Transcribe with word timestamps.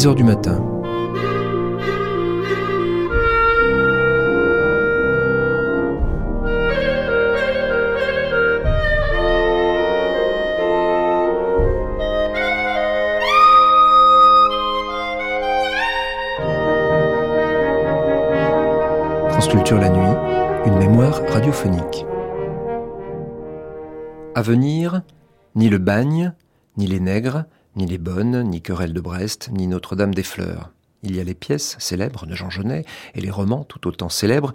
6 0.00 0.06
h 0.06 0.14
du 0.14 0.24
matin. 0.24 0.56
France 19.28 19.48
Culture 19.48 19.78
la 19.78 19.90
nuit, 19.90 20.00
une 20.64 20.78
mémoire 20.78 21.20
radiophonique. 21.28 22.06
À 24.34 24.40
venir, 24.40 25.02
ni 25.54 25.68
le 25.68 25.76
bagne, 25.76 26.32
ni 26.78 26.86
les 26.86 27.00
nègres, 27.00 27.44
ni 27.76 27.86
les 27.86 27.98
bonnes, 27.98 28.42
ni 28.42 28.62
Querelle 28.62 28.92
de 28.92 29.00
Brest, 29.00 29.50
ni 29.52 29.66
Notre-Dame 29.66 30.14
des 30.14 30.22
Fleurs. 30.22 30.70
Il 31.02 31.16
y 31.16 31.20
a 31.20 31.24
les 31.24 31.34
pièces 31.34 31.76
célèbres 31.78 32.26
de 32.26 32.34
Jean 32.34 32.50
Genet 32.50 32.84
et 33.14 33.20
les 33.20 33.30
romans 33.30 33.64
tout 33.64 33.88
autant 33.88 34.10
célèbres. 34.10 34.52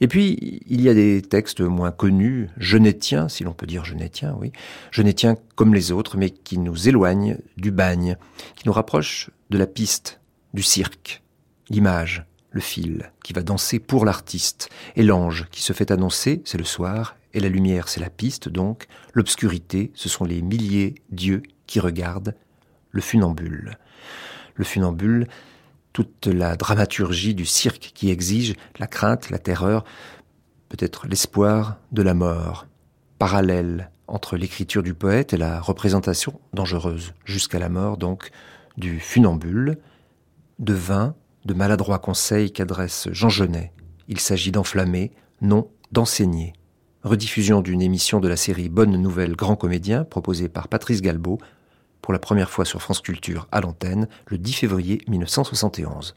Et 0.00 0.06
puis, 0.06 0.62
il 0.66 0.80
y 0.80 0.88
a 0.88 0.94
des 0.94 1.20
textes 1.20 1.60
moins 1.60 1.90
connus, 1.90 2.48
genetiens, 2.56 3.28
si 3.28 3.42
l'on 3.42 3.52
peut 3.52 3.66
dire 3.66 3.84
genetiens, 3.84 4.36
oui, 4.38 4.52
genetiens 4.92 5.36
comme 5.56 5.74
les 5.74 5.90
autres, 5.92 6.16
mais 6.16 6.30
qui 6.30 6.58
nous 6.58 6.88
éloignent 6.88 7.38
du 7.56 7.70
bagne, 7.70 8.16
qui 8.54 8.66
nous 8.66 8.72
rapprochent 8.72 9.30
de 9.50 9.58
la 9.58 9.66
piste, 9.66 10.20
du 10.54 10.62
cirque, 10.62 11.22
l'image, 11.68 12.24
le 12.50 12.60
fil, 12.60 13.12
qui 13.24 13.32
va 13.32 13.42
danser 13.42 13.78
pour 13.78 14.04
l'artiste, 14.04 14.70
et 14.96 15.02
l'ange 15.02 15.46
qui 15.50 15.62
se 15.62 15.72
fait 15.72 15.90
annoncer, 15.90 16.40
c'est 16.44 16.58
le 16.58 16.64
soir, 16.64 17.16
et 17.34 17.40
la 17.40 17.48
lumière, 17.48 17.88
c'est 17.88 18.00
la 18.00 18.10
piste 18.10 18.48
donc, 18.48 18.86
l'obscurité, 19.12 19.90
ce 19.94 20.08
sont 20.08 20.24
les 20.24 20.40
milliers 20.40 20.94
d'yeux 21.10 21.42
qui 21.66 21.78
regardent 21.78 22.34
le 22.90 23.00
funambule. 23.00 23.78
Le 24.54 24.64
funambule, 24.64 25.26
toute 25.92 26.26
la 26.26 26.56
dramaturgie 26.56 27.34
du 27.34 27.46
cirque 27.46 27.92
qui 27.94 28.10
exige 28.10 28.54
la 28.78 28.86
crainte, 28.86 29.30
la 29.30 29.38
terreur, 29.38 29.84
peut-être 30.68 31.06
l'espoir 31.06 31.78
de 31.92 32.02
la 32.02 32.14
mort, 32.14 32.66
parallèle 33.18 33.90
entre 34.06 34.36
l'écriture 34.36 34.82
du 34.82 34.94
poète 34.94 35.32
et 35.32 35.36
la 35.36 35.60
représentation 35.60 36.40
dangereuse, 36.52 37.12
jusqu'à 37.24 37.58
la 37.58 37.68
mort 37.68 37.96
donc, 37.96 38.30
du 38.76 39.00
funambule, 39.00 39.78
de 40.58 40.74
vain, 40.74 41.14
de 41.44 41.54
maladroits 41.54 41.98
conseils 41.98 42.52
qu'adresse 42.52 43.08
Jean 43.12 43.28
Genet. 43.28 43.72
Il 44.08 44.20
s'agit 44.20 44.52
d'enflammer, 44.52 45.12
non 45.40 45.70
d'enseigner 45.92 46.52
rediffusion 47.02 47.62
d'une 47.62 47.82
émission 47.82 48.20
de 48.20 48.28
la 48.28 48.36
série 48.36 48.68
Bonne 48.68 48.96
Nouvelle 48.96 49.36
Grand 49.36 49.56
Comédien 49.56 50.04
proposée 50.04 50.48
par 50.48 50.68
Patrice 50.68 51.00
Galbeau 51.00 51.38
pour 52.02 52.12
la 52.12 52.18
première 52.18 52.50
fois 52.50 52.64
sur 52.64 52.82
France 52.82 53.00
Culture 53.00 53.48
à 53.52 53.60
l'antenne 53.60 54.08
le 54.26 54.38
10 54.38 54.52
février 54.52 55.02
1971. 55.08 56.14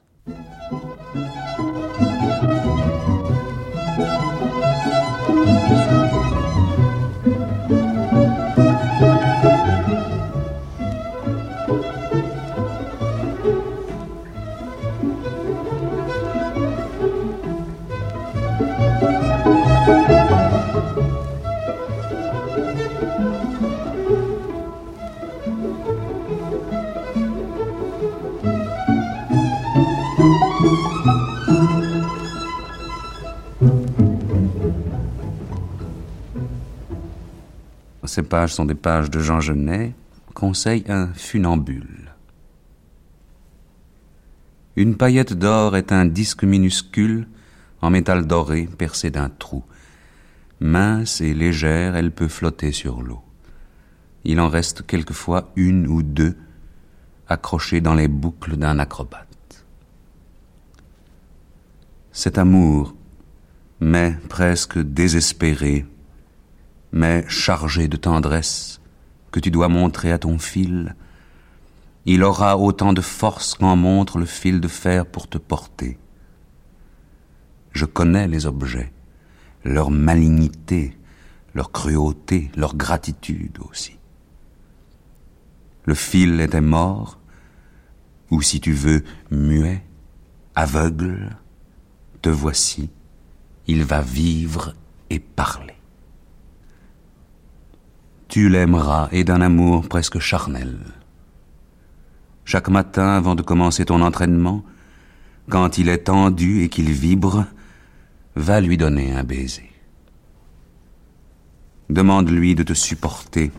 Ces 38.14 38.22
pages 38.22 38.54
sont 38.54 38.66
des 38.66 38.76
pages 38.76 39.10
de 39.10 39.20
Jean 39.20 39.40
Genet, 39.40 39.96
conseille 40.36 40.84
un 40.88 41.12
funambule. 41.16 42.14
Une 44.76 44.98
paillette 44.98 45.34
d'or 45.34 45.76
est 45.76 45.92
un 45.92 46.06
disque 46.06 46.44
minuscule 46.44 47.28
en 47.82 47.90
métal 47.90 48.28
doré 48.28 48.70
percé 48.78 49.10
d'un 49.10 49.30
trou. 49.30 49.64
Mince 50.60 51.22
et 51.22 51.34
légère, 51.34 51.96
elle 51.96 52.12
peut 52.12 52.28
flotter 52.28 52.72
sur 52.72 53.02
l'eau. 53.02 53.24
Il 54.26 54.40
en 54.40 54.48
reste 54.48 54.86
quelquefois 54.86 55.52
une 55.56 55.88
ou 55.88 56.04
deux 56.04 56.38
accrochées 57.28 57.82
dans 57.82 57.96
les 57.96 58.08
boucles 58.08 58.58
d'un 58.58 58.78
acrobate. 58.78 59.66
Cet 62.12 62.38
amour, 62.38 62.94
mais 63.80 64.16
presque 64.30 64.78
désespéré, 64.78 65.88
mais 66.94 67.26
chargé 67.28 67.88
de 67.88 67.98
tendresse, 67.98 68.80
que 69.32 69.40
tu 69.40 69.50
dois 69.50 69.68
montrer 69.68 70.12
à 70.12 70.20
ton 70.20 70.38
fil, 70.38 70.96
il 72.06 72.24
aura 72.24 72.58
autant 72.58 72.94
de 72.94 73.02
force 73.02 73.56
qu'en 73.56 73.76
montre 73.76 74.20
le 74.20 74.26
fil 74.26 74.62
de 74.62 74.68
fer 74.68 75.08
pour 75.08 75.28
te 75.28 75.40
porter. 75.40 75.98
Je 77.72 77.86
connais 77.86 78.28
les 78.28 78.46
objets, 78.46 78.94
leur 79.64 79.90
malignité, 79.90 80.96
leur 81.56 81.72
cruauté, 81.72 82.52
leur 82.56 82.76
gratitude 82.76 83.58
aussi. 83.68 83.98
Le 85.86 85.96
fil 85.96 86.40
était 86.42 86.62
mort, 86.62 87.18
ou 88.30 88.44
si 88.44 88.62
tu 88.62 88.72
veux, 88.72 89.04
muet, 89.32 89.84
aveugle, 90.54 91.38
te 92.22 92.30
voici, 92.30 92.92
il 93.66 93.84
va 93.84 94.02
vivre 94.02 94.76
et 95.10 95.20
parler 95.20 95.73
tu 98.28 98.50
l'aimeras 98.50 99.10
et 99.12 99.24
d'un 99.24 99.42
amour 99.42 99.88
presque 99.88 100.20
charnel. 100.20 100.78
Chaque 102.46 102.70
matin, 102.70 103.10
avant 103.10 103.36
de 103.36 103.42
commencer 103.42 103.86
ton 103.86 104.02
entraînement, 104.02 104.64
quand 105.50 105.78
il 105.78 105.90
est 105.90 106.06
tendu 106.06 106.64
et 106.64 106.70
qu'il 106.70 106.92
vibre, 106.92 107.46
va 108.36 108.62
lui 108.62 108.78
donner 108.78 109.14
un 109.14 109.24
baiser. 109.24 109.70
Demande-lui 111.90 112.56
de 112.56 112.64
te 112.64 112.74
supporter 112.74 113.52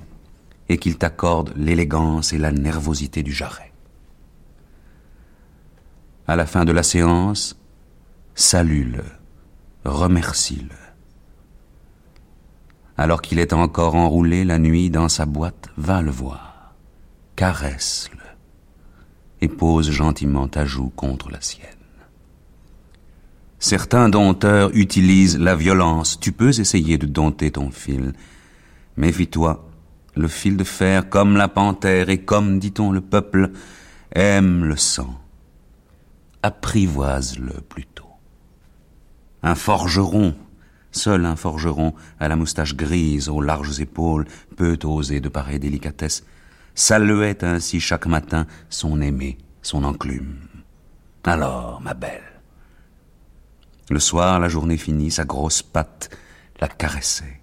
et 0.69 0.79
qu'il 0.79 0.97
t'accorde 0.97 1.53
l'élégance 1.57 2.33
et 2.33 2.39
la 2.39 2.53
nervosité 2.53 3.23
du 3.23 3.33
jarret. 3.33 3.73
À 6.27 6.37
la 6.37 6.47
fin 6.47 6.65
de 6.65 6.73
la 6.73 6.83
séance, 6.83 7.57
salue-le, 8.35 9.05
remercie-le 9.85 10.75
alors 12.97 13.23
qu'il 13.23 13.39
est 13.39 13.53
encore 13.53 13.95
enroulé 13.95 14.45
la 14.45 14.59
nuit 14.59 14.91
dans 14.91 15.09
sa 15.09 15.27
boîte, 15.27 15.69
va 15.77 16.03
le 16.03 16.11
voir, 16.11 16.75
caresse-le 17.37 18.19
et 19.41 19.49
pose 19.49 19.91
gentiment 19.91 20.49
ta 20.49 20.65
joue 20.65 20.91
contre 20.91 21.31
la 21.31 21.41
sienne. 21.41 21.69
Certains 23.59 24.09
dompteurs 24.09 24.71
utilisent 24.75 25.39
la 25.39 25.57
violence. 25.57 26.21
Tu 26.21 26.33
peux 26.33 26.59
essayer 26.61 26.99
de 26.99 27.07
dompter 27.07 27.51
ton 27.51 27.71
fil. 27.71 28.13
Méfie-toi, 28.97 29.67
le 30.17 30.29
fil 30.29 30.57
de 30.57 30.65
fer, 30.65 31.09
comme 31.09 31.37
la 31.37 31.49
panthère 31.49 32.11
et 32.11 32.19
comme, 32.19 32.59
dit-on, 32.59 32.93
le 32.93 33.01
peuple, 33.01 33.53
aime 34.15 34.65
le 34.65 34.77
sang. 34.77 35.19
Apprivoise-le 36.43 37.61
plutôt. 37.69 38.05
Un 39.43 39.55
forgeron 39.55 40.35
Seul 40.95 41.27
un 41.27 41.35
forgeron 41.35 41.93
à 42.21 42.29
la 42.29 42.37
moustache 42.37 42.77
grise, 42.77 43.29
aux 43.29 43.41
larges 43.41 43.81
épaules, 43.81 44.27
peut 44.57 44.79
oser 44.85 45.19
de 45.19 45.29
pareilles 45.29 45.59
délicatesses, 45.59 46.25
saluait 46.77 47.45
ainsi 47.45 47.81
chaque 47.81 48.07
matin 48.07 48.47
son 48.71 49.01
aimé, 49.01 49.37
son 49.61 49.83
enclume. 49.83 50.37
Alors, 51.25 51.81
ma 51.81 51.95
belle. 51.95 52.23
Le 53.91 53.99
soir, 53.99 54.39
la 54.39 54.49
journée 54.49 54.77
finie, 54.77 55.11
sa 55.11 55.25
grosse 55.25 55.63
patte 55.63 56.17
la 56.61 56.69
caressait. 56.69 57.41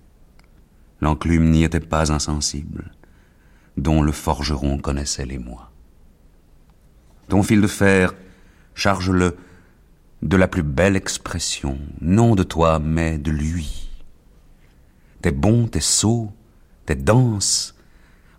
L'enclume 1.01 1.51
n'y 1.51 1.65
était 1.65 1.81
pas 1.81 2.13
insensible, 2.13 2.93
dont 3.75 4.01
le 4.01 4.13
forgeron 4.13 4.77
connaissait 4.77 5.25
les 5.25 5.39
mois. 5.39 5.71
Ton 7.27 7.43
fil 7.43 7.59
de 7.59 7.67
fer, 7.67 8.13
charge-le 8.75 9.35
de 10.21 10.37
la 10.37 10.47
plus 10.47 10.63
belle 10.63 10.95
expression, 10.95 11.79
non 11.99 12.35
de 12.35 12.43
toi, 12.43 12.79
mais 12.79 13.17
de 13.17 13.31
lui. 13.31 13.89
Tes 15.21 15.31
bons, 15.31 15.67
tes 15.67 15.81
sauts, 15.81 16.31
tes 16.85 16.95
danses, 16.95 17.75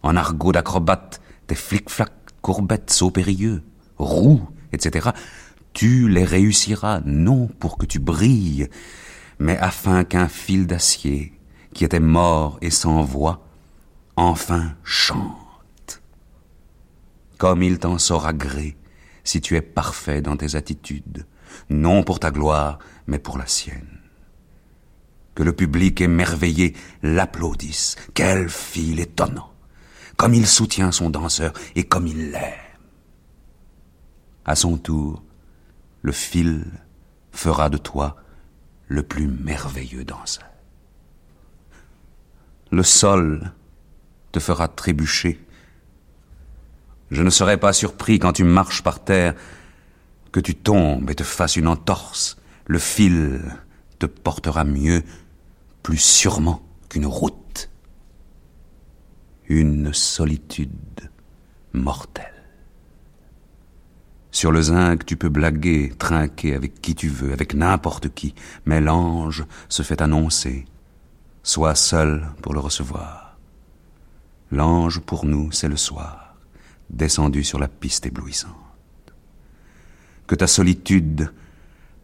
en 0.02 0.17
argot 0.17 0.52
d'acrobate, 0.52 1.20
tes 1.46 1.55
flic-flac, 1.55 2.12
courbettes, 2.40 2.90
sauts 2.90 3.11
périlleux, 3.11 3.62
roues, 3.99 4.49
etc., 4.73 5.11
tu 5.73 6.08
les 6.08 6.25
réussiras 6.25 7.00
non 7.06 7.46
pour 7.46 7.79
que 7.79 7.87
tu 7.87 7.99
brilles, 7.99 8.69
mais 9.38 9.56
afin 9.56 10.05
qu'un 10.05 10.29
fil 10.29 10.67
d'acier, 10.67 11.32
qui 11.73 11.84
était 11.84 12.00
mort 12.00 12.58
et 12.61 12.70
sans 12.70 13.02
voix, 13.02 13.46
enfin 14.17 14.75
chante. 14.84 16.02
comme 17.38 17.62
il 17.62 17.79
t'en 17.79 17.99
saura 17.99 18.32
gré, 18.32 18.76
si 19.25 19.40
tu 19.40 19.56
es 19.56 19.62
parfait 19.62 20.20
dans 20.20 20.37
tes 20.37 20.55
attitudes, 20.55 21.26
non 21.70 22.03
pour 22.03 22.20
ta 22.20 22.31
gloire, 22.31 22.79
mais 23.06 23.19
pour 23.19 23.38
la 23.38 23.47
sienne. 23.47 24.00
Que 25.35 25.43
le 25.43 25.53
public 25.53 26.00
émerveillé 26.00 26.75
l'applaudisse. 27.03 27.97
Quel 28.14 28.49
fil 28.49 29.00
étonnant 29.00 29.53
Comme 30.17 30.35
il 30.35 30.47
soutient 30.47 30.93
son 30.93 31.11
danseur 31.11 31.53
et 31.75 31.85
comme 31.85 32.06
il 32.06 32.32
l'aime. 32.32 32.53
À 34.44 34.56
son 34.56 34.76
tour, 34.76 35.23
le 36.03 36.12
fil 36.12 36.67
fera 37.31 37.70
de 37.70 37.79
toi 37.79 38.17
le 38.88 39.03
plus 39.03 39.26
merveilleux 39.26 40.05
danseur. 40.05 40.44
Le 42.70 42.82
sol 42.82 43.53
te 44.32 44.41
fera 44.41 44.69
trébucher. 44.69 45.41
Je 47.11 47.23
ne 47.23 47.31
serai 47.31 47.58
pas 47.58 47.73
surpris 47.73 48.19
quand 48.19 48.32
tu 48.32 48.44
marches 48.44 48.82
par 48.82 49.05
terre 49.05 49.35
que 50.32 50.40
tu 50.40 50.55
tombes 50.55 51.11
et 51.11 51.14
te 51.14 51.23
fasses 51.23 51.56
une 51.56 51.69
entorse. 51.69 52.38
Le 52.67 52.79
fil 52.79 53.40
te 53.99 54.06
portera 54.06 54.64
mieux, 54.64 55.02
plus 55.82 55.99
sûrement 55.99 56.62
qu'une 56.88 57.06
route. 57.06 57.70
Une 59.49 59.93
solitude 59.93 61.11
mortelle. 61.73 62.29
Sur 64.31 64.50
le 64.50 64.62
zinc, 64.62 65.05
tu 65.05 65.17
peux 65.17 65.29
blaguer, 65.29 65.93
trinquer 65.99 66.55
avec 66.55 66.81
qui 66.81 66.94
tu 66.94 67.08
veux, 67.08 67.32
avec 67.32 67.52
n'importe 67.52 68.08
qui, 68.08 68.34
mais 68.64 68.81
l'ange 68.81 69.44
se 69.69 69.82
fait 69.82 70.00
annoncer. 70.00 70.64
Sois 71.43 71.75
seul 71.75 72.31
pour 72.40 72.55
le 72.55 72.61
recevoir. 72.61 73.37
L'ange 74.50 75.00
pour 75.00 75.26
nous, 75.26 75.52
c'est 75.52 75.69
le 75.69 75.76
soir, 75.76 76.37
descendu 76.88 77.44
sur 77.44 77.58
la 77.58 77.69
piste 77.69 78.06
éblouissante. 78.06 78.72
Que 80.27 80.35
ta 80.35 80.47
solitude, 80.47 81.33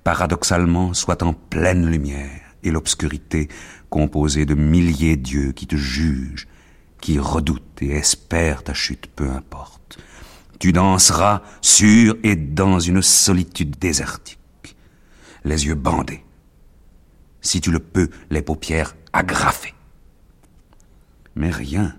paradoxalement, 0.05 0.95
soit 0.95 1.23
en 1.23 1.33
pleine 1.33 1.87
lumière, 1.87 2.41
et 2.63 2.71
l'obscurité 2.71 3.49
composée 3.89 4.45
de 4.45 4.55
milliers 4.55 5.17
d'yeux 5.17 5.53
qui 5.53 5.67
te 5.67 5.77
jugent, 5.77 6.49
qui 7.01 7.19
redoutent 7.19 7.81
et 7.81 7.91
espèrent 7.91 8.65
ta 8.65 8.75
chute, 8.75 9.07
peu 9.15 9.31
importe 9.31 9.99
tu 10.59 10.73
danseras 10.73 11.43
sur 11.61 12.17
et 12.23 12.37
dans 12.37 12.81
une 12.81 13.03
solitude 13.03 13.79
désertique, 13.79 14.77
les 15.45 15.67
yeux 15.67 15.75
bandés, 15.75 16.25
si 17.41 17.61
tu 17.61 17.71
le 17.71 17.79
peux, 17.79 18.11
les 18.31 18.43
paupières 18.43 18.97
agrafées. 19.13 19.75
Mais 21.37 21.51
rien, 21.51 21.97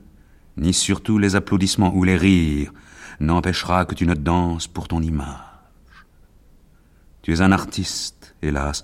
ni 0.58 0.74
surtout 0.74 1.18
les 1.18 1.36
applaudissements 1.36 1.96
ou 1.96 2.04
les 2.04 2.18
rires, 2.18 2.74
n'empêchera 3.22 3.86
que 3.86 3.96
tu 3.96 4.06
ne 4.06 4.14
danses 4.14 4.68
pour 4.68 4.88
ton 4.88 5.02
image. 5.02 5.49
Tu 7.30 7.36
es 7.36 7.42
un 7.42 7.52
artiste, 7.52 8.34
hélas, 8.42 8.84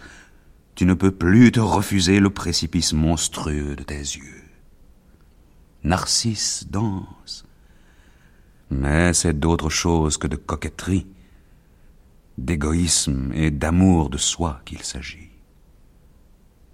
tu 0.76 0.86
ne 0.86 0.94
peux 0.94 1.10
plus 1.10 1.52
te 1.52 1.60
refuser 1.60 2.20
le 2.20 2.30
précipice 2.30 2.94
monstrueux 2.94 3.76
de 3.76 3.82
tes 3.82 3.98
yeux. 3.98 4.44
Narcisse 5.84 6.68
danse, 6.70 7.48
mais 8.70 9.14
c'est 9.14 9.40
d'autre 9.40 9.72
chose 9.72 10.18
que 10.18 10.28
de 10.28 10.36
coquetterie, 10.36 11.08
d'égoïsme 12.38 13.32
et 13.34 13.50
d'amour 13.50 14.12
de 14.12 14.20
soi 14.20 14.62
qu'il 14.64 14.84
s'agit. 14.84 15.32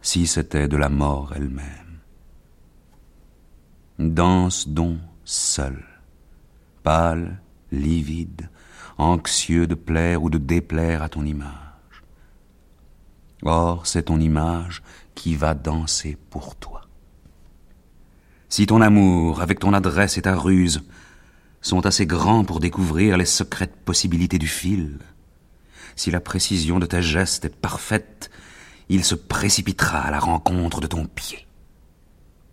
Si 0.02 0.28
c'était 0.28 0.68
de 0.68 0.76
la 0.76 0.90
mort 0.90 1.32
elle-même. 1.38 2.00
Danse 3.98 4.68
donc 4.68 4.98
seul, 5.24 5.86
pâle, 6.84 7.42
livide, 7.72 8.50
anxieux 8.98 9.68
de 9.68 9.76
plaire 9.76 10.22
ou 10.22 10.30
de 10.30 10.38
déplaire 10.38 11.02
à 11.02 11.08
ton 11.08 11.26
image. 11.26 11.61
Or, 13.44 13.88
c'est 13.88 14.04
ton 14.04 14.20
image 14.20 14.84
qui 15.16 15.36
va 15.36 15.54
danser 15.54 16.18
pour 16.30 16.56
toi. 16.56 16.82
Si 18.50 18.66
ton 18.66 18.82
amour, 18.82 19.42
avec 19.42 19.60
ton 19.60 19.74
adresse 19.74 20.18
et 20.18 20.24
ta 20.24 20.36
ruse, 20.36 20.82
sont 21.62 21.86
assez 21.86 22.06
grands 22.06 22.44
pour 22.44 22.60
découvrir 22.60 23.18
les 23.18 23.26
secrètes 23.26 23.76
possibilités 23.76 24.40
du 24.40 24.48
fil. 24.48 25.00
Si 25.96 26.12
la 26.12 26.20
précision 26.20 26.80
de 26.80 26.86
tes 26.86 27.02
gestes 27.02 27.46
est 27.46 27.56
parfaite, 27.56 28.30
il 28.90 29.04
se 29.04 29.16
précipitera 29.16 30.00
à 30.00 30.12
la 30.12 30.20
rencontre 30.20 30.82
de 30.82 30.88
ton 30.88 31.06
pied, 31.06 31.48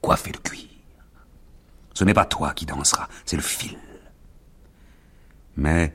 coiffé 0.01 0.31
de 0.31 0.37
cuir. 0.39 0.69
Ce 1.95 2.05
n'est 2.05 2.15
pas 2.15 2.27
toi 2.27 2.53
qui 2.55 2.65
danseras, 2.65 3.09
c'est 3.25 3.37
le 3.37 3.43
fil. 3.43 3.77
Mais 5.57 5.93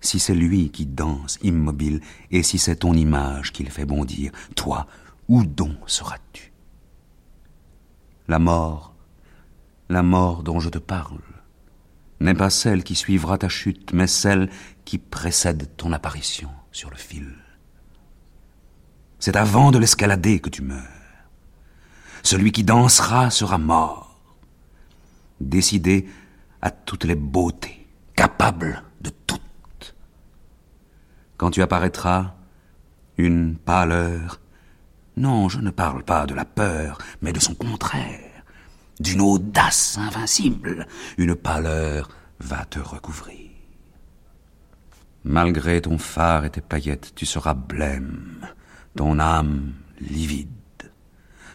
si 0.00 0.18
c'est 0.18 0.34
lui 0.34 0.70
qui 0.70 0.86
danse 0.86 1.38
immobile, 1.42 2.00
et 2.30 2.42
si 2.42 2.58
c'est 2.58 2.76
ton 2.76 2.94
image 2.94 3.52
qui 3.52 3.64
le 3.64 3.70
fait 3.70 3.84
bondir, 3.84 4.32
toi, 4.54 4.86
où 5.28 5.44
donc 5.44 5.76
seras-tu? 5.86 6.52
La 8.28 8.38
mort, 8.38 8.94
la 9.88 10.02
mort 10.02 10.42
dont 10.42 10.60
je 10.60 10.68
te 10.68 10.78
parle, 10.78 11.20
n'est 12.20 12.34
pas 12.34 12.50
celle 12.50 12.82
qui 12.82 12.94
suivra 12.94 13.38
ta 13.38 13.48
chute, 13.48 13.92
mais 13.92 14.06
celle 14.06 14.50
qui 14.84 14.98
précède 14.98 15.70
ton 15.76 15.92
apparition 15.92 16.50
sur 16.72 16.90
le 16.90 16.96
fil. 16.96 17.34
C'est 19.18 19.36
avant 19.36 19.70
de 19.70 19.78
l'escalader 19.78 20.40
que 20.40 20.50
tu 20.50 20.62
meurs. 20.62 20.82
Celui 22.22 22.52
qui 22.52 22.64
dansera 22.64 23.30
sera 23.30 23.58
mort, 23.58 24.20
décidé 25.40 26.08
à 26.62 26.70
toutes 26.70 27.04
les 27.04 27.14
beautés, 27.14 27.86
capable. 28.14 28.82
Quand 31.36 31.50
tu 31.50 31.62
apparaîtras, 31.62 32.34
une 33.18 33.56
pâleur, 33.56 34.40
non, 35.16 35.48
je 35.48 35.60
ne 35.60 35.70
parle 35.70 36.02
pas 36.02 36.26
de 36.26 36.34
la 36.34 36.44
peur, 36.44 36.98
mais 37.22 37.32
de 37.32 37.40
son 37.40 37.54
contraire 37.54 38.20
d'une 39.00 39.20
audace 39.20 39.98
invincible, 39.98 40.86
une 41.18 41.34
pâleur 41.34 42.08
va 42.40 42.64
te 42.64 42.78
recouvrir. 42.78 43.50
Malgré 45.24 45.80
ton 45.80 45.98
phare 45.98 46.44
et 46.44 46.50
tes 46.50 46.60
paillettes, 46.60 47.12
tu 47.14 47.26
seras 47.26 47.54
blême, 47.54 48.46
ton 48.94 49.18
âme 49.18 49.72
livide. 50.00 50.50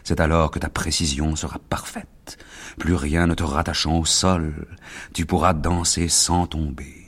C'est 0.04 0.20
alors 0.20 0.50
que 0.50 0.58
ta 0.58 0.68
précision 0.68 1.36
sera 1.36 1.58
parfaite, 1.58 2.38
plus 2.78 2.94
rien 2.94 3.26
ne 3.26 3.34
te 3.34 3.42
rattachant 3.42 3.98
au 3.98 4.04
sol, 4.04 4.66
tu 5.14 5.26
pourras 5.26 5.54
danser 5.54 6.08
sans 6.08 6.46
tomber. 6.46 7.01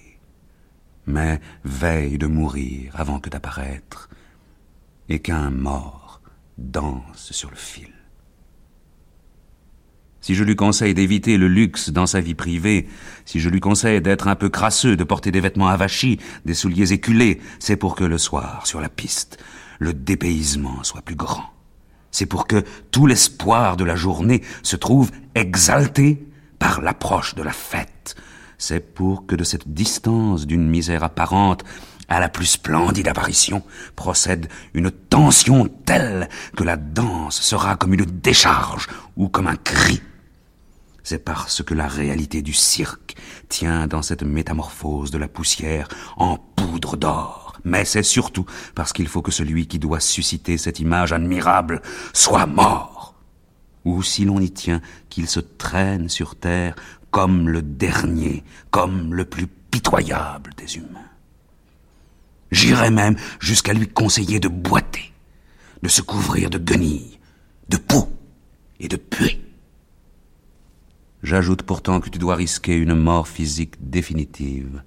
Mais 1.06 1.40
veille 1.64 2.18
de 2.18 2.26
mourir 2.26 2.92
avant 2.94 3.20
que 3.20 3.30
d'apparaître, 3.30 4.08
et 5.08 5.18
qu'un 5.18 5.50
mort 5.50 6.20
danse 6.56 7.32
sur 7.32 7.50
le 7.50 7.56
fil. 7.56 7.92
Si 10.25 10.34
je 10.34 10.42
lui 10.42 10.56
conseille 10.56 10.94
d'éviter 10.94 11.37
le 11.37 11.49
luxe 11.49 11.90
dans 11.90 12.06
sa 12.06 12.20
vie 12.20 12.34
privée, 12.34 12.88
si 13.26 13.40
je 13.40 13.50
lui 13.50 13.61
conseille 13.61 14.00
d'être 14.00 14.26
un 14.26 14.37
peu 14.37 14.49
crasseux, 14.49 14.96
de 14.96 15.04
porter 15.04 15.30
des 15.30 15.40
vêtements 15.40 15.68
avachis, 15.68 16.18
des 16.46 16.54
souliers 16.54 16.94
éculés, 16.94 17.42
c'est 17.58 17.76
pour 17.76 17.94
que 17.94 18.04
le 18.04 18.16
soir, 18.16 18.66
sur 18.66 18.80
la 18.80 18.88
piste, 18.88 19.37
le 19.78 19.92
dépaysement 19.92 20.82
soit 20.82 21.02
plus 21.02 21.14
grand. 21.14 21.52
C'est 22.11 22.25
pour 22.25 22.46
que 22.46 22.64
tout 22.90 23.06
l'espoir 23.06 23.76
de 23.76 23.84
la 23.84 23.96
journée 23.96 24.42
se 24.62 24.76
trouve 24.76 25.11
exalté 25.34 26.26
par 26.58 26.80
l'approche 26.80 27.34
de 27.34 27.42
la 27.42 27.52
fête. 27.52 28.14
C'est 28.58 28.80
pour 28.80 29.26
que 29.26 29.37
de 29.37 29.44
cette 29.44 29.73
distance 29.73 30.46
d'une 30.46 30.68
misère 30.68 31.04
apparente 31.04 31.64
à 32.08 32.20
la 32.20 32.28
plus 32.28 32.46
splendide 32.46 33.08
apparition 33.08 33.62
procède 33.96 34.49
une 34.75 34.90
tension 34.90 35.68
telle 35.87 36.28
que 36.56 36.64
la 36.64 36.76
danse 36.76 37.40
sera 37.40 37.76
comme 37.76 37.94
une 37.94 38.04
décharge 38.04 38.88
ou 39.16 39.28
comme 39.28 39.46
un 39.46 39.56
cri 39.56 40.02
c'est 41.04 41.18
parce 41.23 41.62
que 41.62 41.75
la 41.75 41.87
réalité 41.87 42.40
du 42.40 42.54
cirque 42.54 43.14
tient 43.49 43.87
dans 43.87 44.02
cette 44.02 44.23
métamorphose 44.23 45.11
de 45.11 45.18
la 45.18 45.28
poussière 45.28 45.87
en 46.16 46.38
poudre 46.38 46.96
d'or. 46.96 47.52
Mais 47.62 47.84
c'est 47.84 48.02
surtout 48.02 48.46
parce 48.75 48.92
qu'il 48.92 49.06
faut 49.06 49.23
que 49.23 49.30
celui 49.30 49.66
qui 49.66 49.78
doit 49.78 50.00
susciter 50.00 50.56
cette 50.58 50.80
image 50.80 51.12
admirable 51.12 51.82
soit 52.14 52.46
mort. 52.46 53.14
Ou 53.84 54.02
si 54.02 54.25
l'on 54.25 54.40
y 54.40 54.50
tient, 54.50 54.80
qu'il 55.11 55.28
se 55.28 55.40
traîne 55.40 56.08
sur 56.08 56.37
terre 56.37 56.75
comme 57.14 57.49
le 57.49 57.62
dernier, 57.62 58.42
comme 58.73 59.14
le 59.14 59.25
plus 59.25 59.47
pitoyable 59.47 60.50
des 60.56 60.78
humains. 60.78 61.12
J'irais 62.50 62.90
même 62.90 63.14
jusqu'à 63.38 63.73
lui 63.73 63.87
conseiller 63.87 64.40
de 64.40 64.49
boiter, 64.49 65.12
de 65.80 65.88
se 65.88 66.02
couvrir 66.02 66.50
de 66.50 66.59
guenilles, 66.59 67.21
de 67.68 67.76
poux 67.76 68.09
et 68.80 68.88
de 68.88 68.97
puée. 68.97 69.40
J'ajoute 71.23 71.62
pourtant 71.62 72.00
que 72.00 72.11
tu 72.11 72.18
dois 72.18 72.35
risquer 72.35 72.75
une 72.75 72.97
mort 72.97 73.28
physique 73.28 73.76
définitive. 73.78 74.83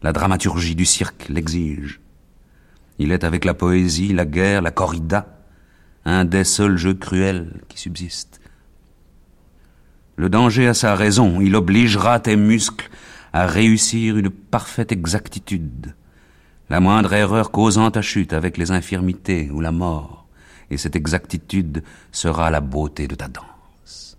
La 0.00 0.14
dramaturgie 0.14 0.76
du 0.76 0.86
cirque 0.86 1.28
l'exige. 1.28 2.00
Il 2.98 3.12
est 3.12 3.22
avec 3.22 3.44
la 3.44 3.52
poésie, 3.52 4.14
la 4.14 4.24
guerre, 4.24 4.62
la 4.62 4.70
corrida, 4.70 5.44
un 6.06 6.24
des 6.24 6.44
seuls 6.44 6.78
jeux 6.78 6.94
cruels 6.94 7.60
qui 7.68 7.78
subsistent. 7.78 8.41
Le 10.16 10.28
danger 10.28 10.68
a 10.68 10.74
sa 10.74 10.94
raison, 10.94 11.40
il 11.40 11.56
obligera 11.56 12.20
tes 12.20 12.36
muscles 12.36 12.90
à 13.32 13.46
réussir 13.46 14.18
une 14.18 14.30
parfaite 14.30 14.92
exactitude, 14.92 15.94
la 16.68 16.80
moindre 16.80 17.12
erreur 17.12 17.50
causant 17.50 17.90
ta 17.90 18.02
chute 18.02 18.32
avec 18.32 18.58
les 18.58 18.70
infirmités 18.70 19.50
ou 19.50 19.60
la 19.60 19.72
mort, 19.72 20.26
et 20.70 20.76
cette 20.76 20.96
exactitude 20.96 21.82
sera 22.12 22.50
la 22.50 22.60
beauté 22.60 23.08
de 23.08 23.14
ta 23.14 23.28
danse. 23.28 24.18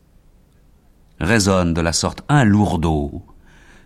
Résonne 1.20 1.74
de 1.74 1.82
la 1.82 1.94
sorte 1.94 2.24
un 2.28 2.44
lourdeau, 2.44 3.24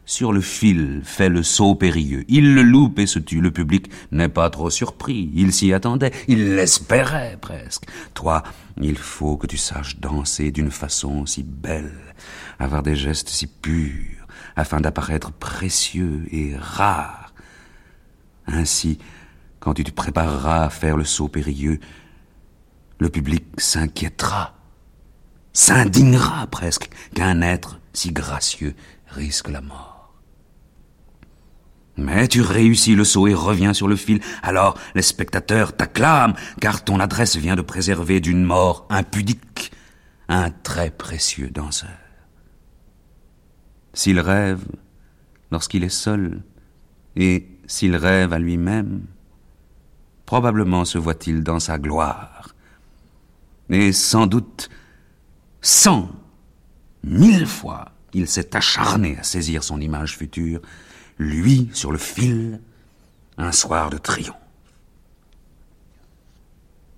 sur 0.08 0.32
le 0.32 0.42
fil 0.42 1.02
fait 1.04 1.30
le 1.30 1.44
saut 1.44 1.76
périlleux. 1.76 2.24
Il 2.30 2.56
le 2.56 2.64
loupe 2.64 2.98
et 2.98 3.06
se 3.06 3.20
tue. 3.20 3.42
Le 3.42 3.52
public 3.52 3.92
n'est 4.12 4.30
pas 4.30 4.50
trop 4.50 4.72
surpris. 4.72 5.30
Il 5.36 5.54
s'y 5.54 5.74
attendait. 5.74 6.14
Il 6.28 6.56
l'espérait 6.56 7.38
presque. 7.40 7.84
Toi, 8.16 8.42
il 8.82 8.98
faut 8.98 9.36
que 9.36 9.46
tu 9.46 9.58
saches 9.58 10.00
danser 10.00 10.52
d'une 10.52 10.72
façon 10.72 11.26
si 11.26 11.44
belle, 11.44 12.16
avoir 12.58 12.82
des 12.84 12.96
gestes 12.96 13.30
si 13.30 13.48
purs, 13.48 14.26
afin 14.56 14.80
d'apparaître 14.80 15.34
précieux 15.34 16.24
et 16.32 16.56
rare. 16.58 17.34
Ainsi, 18.48 19.00
quand 19.60 19.74
tu 19.74 19.84
te 19.84 19.92
prépareras 19.92 20.66
à 20.66 20.70
faire 20.70 20.96
le 20.96 21.04
saut 21.04 21.28
périlleux, 21.28 21.82
le 23.00 23.10
public 23.10 23.44
s'inquiétera, 23.58 24.56
s'indignera 25.52 26.48
presque 26.48 26.90
qu'un 27.14 27.42
être 27.42 27.80
si 27.92 28.14
gracieux 28.14 28.74
risque 29.10 29.50
la 29.50 29.60
mort. 29.60 29.97
Mais 31.98 32.28
tu 32.28 32.42
réussis 32.42 32.96
le 32.96 33.04
saut 33.04 33.28
et 33.28 33.34
reviens 33.34 33.74
sur 33.74 33.88
le 33.88 33.96
fil. 33.96 34.22
Alors 34.44 34.78
les 34.94 35.02
spectateurs 35.02 35.76
t'acclament, 35.76 36.36
car 36.62 36.84
ton 36.84 37.00
adresse 37.00 37.36
vient 37.36 37.56
de 37.56 37.62
préserver 37.62 38.20
d'une 38.20 38.44
mort 38.44 38.86
impudique 38.90 39.72
un 40.30 40.52
très 40.52 40.92
précieux 40.92 41.50
danseur. 41.50 41.90
S'il 43.94 44.20
rêve 44.20 44.64
lorsqu'il 45.52 45.84
est 45.84 45.90
seul, 45.90 46.44
et 47.16 47.48
s'il 47.66 47.96
rêve 47.96 48.32
à 48.32 48.38
lui-même, 48.40 49.06
probablement 50.26 50.86
se 50.86 51.00
voit-il 51.00 51.42
dans 51.42 51.60
sa 51.60 51.80
gloire. 51.80 52.54
Et 53.70 53.92
sans 53.92 54.28
doute, 54.28 54.70
cent, 55.62 56.12
mille 57.04 57.48
fois, 57.48 57.92
il 58.14 58.28
s'est 58.28 58.56
acharné 58.56 59.18
à 59.18 59.24
saisir 59.24 59.64
son 59.64 59.82
image 59.82 60.16
future, 60.18 60.62
lui 61.18 61.70
sur 61.74 61.92
le 61.92 61.98
fil, 61.98 62.62
un 63.38 63.52
soir 63.52 63.90
de 63.90 63.98
triomphe. 63.98 64.36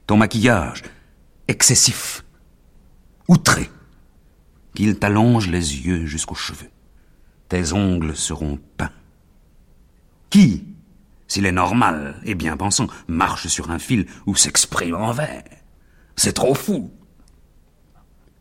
Ton 0.08 0.18
maquillage, 0.18 0.84
excessif, 1.48 2.24
outré, 3.28 3.70
qu'il 4.74 4.98
t'allonge 4.98 5.48
les 5.48 5.86
yeux 5.86 6.06
jusqu'aux 6.06 6.36
cheveux. 6.36 6.72
Tes 7.48 7.74
ongles 7.74 8.16
seront 8.16 8.60
peints. 8.78 8.92
Qui, 10.30 10.66
s'il 11.28 11.46
est 11.46 11.52
normal 11.52 12.20
et 12.24 12.36
bien 12.36 12.58
pensant, 12.58 12.88
marche 13.08 13.48
sur 13.48 13.72
un 13.72 13.80
fil 13.80 14.08
ou 14.26 14.36
s'exprime 14.36 14.96
en 14.96 15.12
vers? 15.12 15.44
C'est 16.16 16.34
trop 16.34 16.56
fou. 16.56 16.92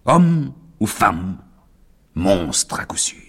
Homme 0.04 0.52
ou 0.80 0.86
femme, 0.86 1.38
monstre 2.14 2.80
à 2.80 2.84
coup 2.84 2.96
sûr. 2.96 3.27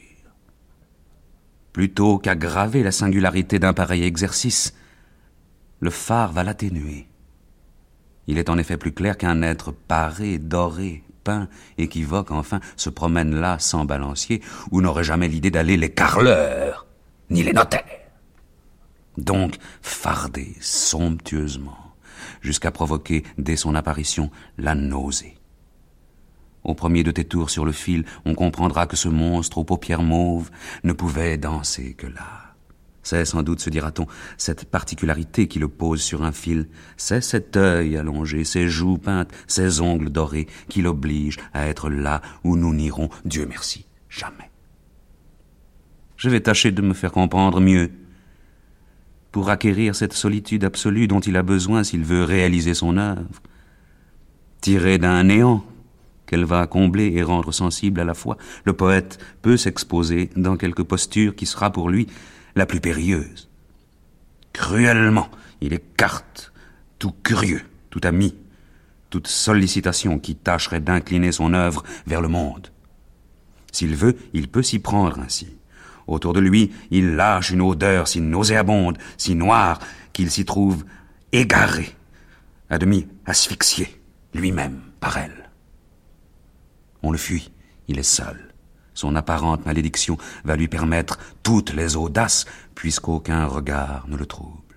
Plutôt 1.74 2.18
qu'aggraver 2.18 2.84
la 2.84 2.92
singularité 2.92 3.60
d'un 3.60 3.74
pareil 3.74 4.04
exercice, 4.04 4.74
le 5.80 5.90
phare 5.90 6.32
va 6.32 6.44
l'atténuer. 6.44 7.08
Il 8.28 8.38
est 8.38 8.50
en 8.50 8.58
effet 8.58 8.78
plus 8.78 8.92
clair 8.92 9.18
qu'un 9.18 9.42
être 9.42 9.72
paré, 9.72 10.38
doré, 10.38 11.04
peint, 11.24 11.48
équivoque 11.78 12.32
enfin, 12.32 12.60
se 12.76 12.90
promène 12.90 13.36
là 13.36 13.58
sans 13.60 13.86
balancier, 13.86 14.42
ou 14.72 14.82
n'aurait 14.82 15.04
jamais 15.04 15.28
l'idée 15.28 15.52
d'aller 15.52 15.78
les 15.78 15.92
carleurs, 15.92 16.86
ni 17.30 17.44
les 17.44 17.54
notaires. 17.54 17.86
Donc, 19.18 19.56
farder 19.82 20.56
somptueusement, 20.62 21.96
jusqu'à 22.42 22.72
provoquer, 22.72 23.24
dès 23.38 23.56
son 23.56 23.76
apparition, 23.76 24.32
la 24.58 24.76
nausée. 24.76 25.39
Au 26.64 26.76
premier 26.76 27.04
de 27.04 27.12
tes 27.12 27.26
tours 27.26 27.50
sur 27.50 27.66
le 27.66 27.72
fil, 27.72 28.06
on 28.26 28.36
comprendra 28.36 28.86
que 28.86 28.96
ce 28.96 29.10
monstre 29.10 29.58
aux 29.60 29.64
paupières 29.64 30.04
mauves 30.04 30.50
ne 30.84 30.94
pouvait 30.94 31.38
danser 31.38 31.94
que 31.94 32.08
là. 32.08 32.50
C'est 33.02 33.26
sans 33.26 33.44
doute, 33.44 33.62
se 33.62 33.70
dira-t-on, 33.70 34.08
cette 34.38 34.66
particularité 34.66 35.48
qui 35.48 35.58
le 35.58 35.68
pose 35.68 36.02
sur 36.02 36.24
un 36.24 36.32
fil, 36.32 36.68
c'est 36.98 37.22
cet 37.22 37.56
œil 37.56 37.98
allongé, 37.98 38.44
ces 38.44 38.68
joues 38.68 38.98
peintes, 38.98 39.32
ces 39.48 39.82
ongles 39.82 40.10
dorés 40.10 40.48
qui 40.68 40.82
l'obligent 40.82 41.40
à 41.54 41.68
être 41.68 41.90
là 41.90 42.22
où 42.44 42.56
nous 42.56 42.74
n'irons, 42.74 43.10
Dieu 43.26 43.46
merci, 43.48 43.86
jamais. 44.10 44.52
Je 46.18 46.30
vais 46.30 46.42
tâcher 46.42 46.72
de 46.72 46.82
me 46.82 46.94
faire 46.94 47.14
comprendre 47.14 47.62
mieux 47.62 47.90
pour 49.32 49.50
acquérir 49.50 49.96
cette 49.96 50.14
solitude 50.14 50.66
absolue 50.66 51.08
dont 51.08 51.22
il 51.22 51.38
a 51.38 51.44
besoin 51.44 51.84
s'il 51.84 52.04
veut 52.04 52.24
réaliser 52.24 52.74
son 52.74 52.98
œuvre. 52.98 53.42
Tiré 54.60 54.98
d'un 54.98 55.24
néant, 55.24 55.64
qu'elle 56.30 56.46
va 56.46 56.68
combler 56.68 57.12
et 57.16 57.24
rendre 57.24 57.52
sensible 57.52 58.00
à 58.00 58.04
la 58.04 58.14
fois, 58.14 58.38
le 58.64 58.74
poète 58.74 59.18
peut 59.42 59.58
s'exposer 59.58 60.30
dans 60.36 60.58
quelque 60.58 60.84
posture 60.84 61.36
qui 61.36 61.48
sera 61.48 61.72
pour 61.72 61.90
lui 61.90 62.06
la 62.56 62.68
plus 62.68 62.80
périlleuse. 62.80 63.50
Cruellement, 64.54 65.30
il 65.60 65.74
écarte 65.74 66.54
tout 67.00 67.14
curieux, 67.24 67.64
tout 67.90 68.02
ami, 68.04 68.36
toute 69.10 69.28
sollicitation 69.28 70.20
qui 70.20 70.36
tâcherait 70.36 70.82
d'incliner 70.82 71.32
son 71.32 71.56
œuvre 71.56 71.84
vers 72.06 72.22
le 72.22 72.28
monde. 72.28 72.68
S'il 73.72 73.96
veut, 73.96 74.16
il 74.34 74.50
peut 74.50 74.64
s'y 74.64 74.78
prendre 74.78 75.20
ainsi. 75.20 75.48
Autour 76.06 76.34
de 76.34 76.40
lui, 76.40 76.72
il 76.92 77.16
lâche 77.16 77.50
une 77.50 77.62
odeur 77.62 78.08
si 78.08 78.22
nauséabonde, 78.22 79.00
si 79.18 79.34
noire, 79.34 79.80
qu'il 80.14 80.30
s'y 80.30 80.46
trouve 80.46 80.86
égaré, 81.32 81.96
à 82.70 82.78
demi 82.78 83.08
asphyxié, 83.26 84.00
lui-même 84.36 84.80
par 85.00 85.18
elle. 85.18 85.49
On 87.04 87.12
le 87.12 87.18
fuit, 87.18 87.52
il 87.88 88.00
est 88.00 88.04
seul. 88.04 88.54
Son 88.94 89.16
apparente 89.16 89.66
malédiction 89.66 90.18
va 90.44 90.56
lui 90.56 90.68
permettre 90.68 91.20
toutes 91.42 91.74
les 91.74 91.96
audaces, 91.96 92.46
puisqu'aucun 92.76 93.46
regard 93.46 94.06
ne 94.10 94.18
le 94.18 94.26
trouble. 94.26 94.76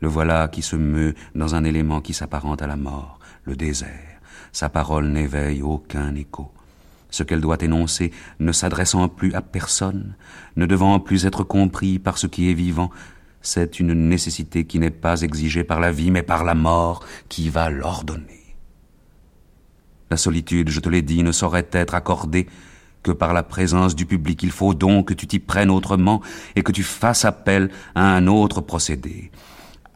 Le 0.00 0.08
voilà 0.08 0.48
qui 0.48 0.62
se 0.62 0.76
meut 0.76 1.14
dans 1.34 1.54
un 1.54 1.64
élément 1.64 2.00
qui 2.00 2.14
s'apparente 2.14 2.62
à 2.62 2.66
la 2.66 2.76
mort, 2.76 3.18
le 3.44 3.56
désert. 3.56 4.20
Sa 4.52 4.68
parole 4.68 5.08
n'éveille 5.08 5.62
aucun 5.62 6.14
écho. 6.14 6.52
Ce 7.10 7.22
qu'elle 7.22 7.40
doit 7.40 7.62
énoncer 7.62 8.12
ne 8.38 8.52
s'adressant 8.52 9.08
plus 9.08 9.34
à 9.34 9.42
personne, 9.42 10.14
ne 10.56 10.66
devant 10.66 11.00
plus 11.00 11.26
être 11.26 11.42
compris 11.42 11.98
par 11.98 12.16
ce 12.16 12.26
qui 12.26 12.50
est 12.50 12.54
vivant, 12.54 12.90
c'est 13.42 13.80
une 13.80 13.94
nécessité 13.94 14.66
qui 14.66 14.78
n'est 14.78 14.90
pas 14.90 15.22
exigée 15.22 15.64
par 15.64 15.80
la 15.80 15.92
vie, 15.92 16.10
mais 16.10 16.22
par 16.22 16.44
la 16.44 16.54
mort 16.54 17.04
qui 17.28 17.48
va 17.48 17.70
l'ordonner. 17.70 18.39
La 20.10 20.16
solitude, 20.16 20.70
je 20.70 20.80
te 20.80 20.88
l'ai 20.88 21.02
dit, 21.02 21.22
ne 21.22 21.32
saurait 21.32 21.68
être 21.72 21.94
accordée 21.94 22.48
que 23.02 23.12
par 23.12 23.32
la 23.32 23.42
présence 23.42 23.94
du 23.94 24.06
public. 24.06 24.42
Il 24.42 24.50
faut 24.50 24.74
donc 24.74 25.08
que 25.08 25.14
tu 25.14 25.26
t'y 25.26 25.38
prennes 25.38 25.70
autrement 25.70 26.20
et 26.56 26.62
que 26.62 26.72
tu 26.72 26.82
fasses 26.82 27.24
appel 27.24 27.70
à 27.94 28.14
un 28.14 28.26
autre 28.26 28.60
procédé. 28.60 29.30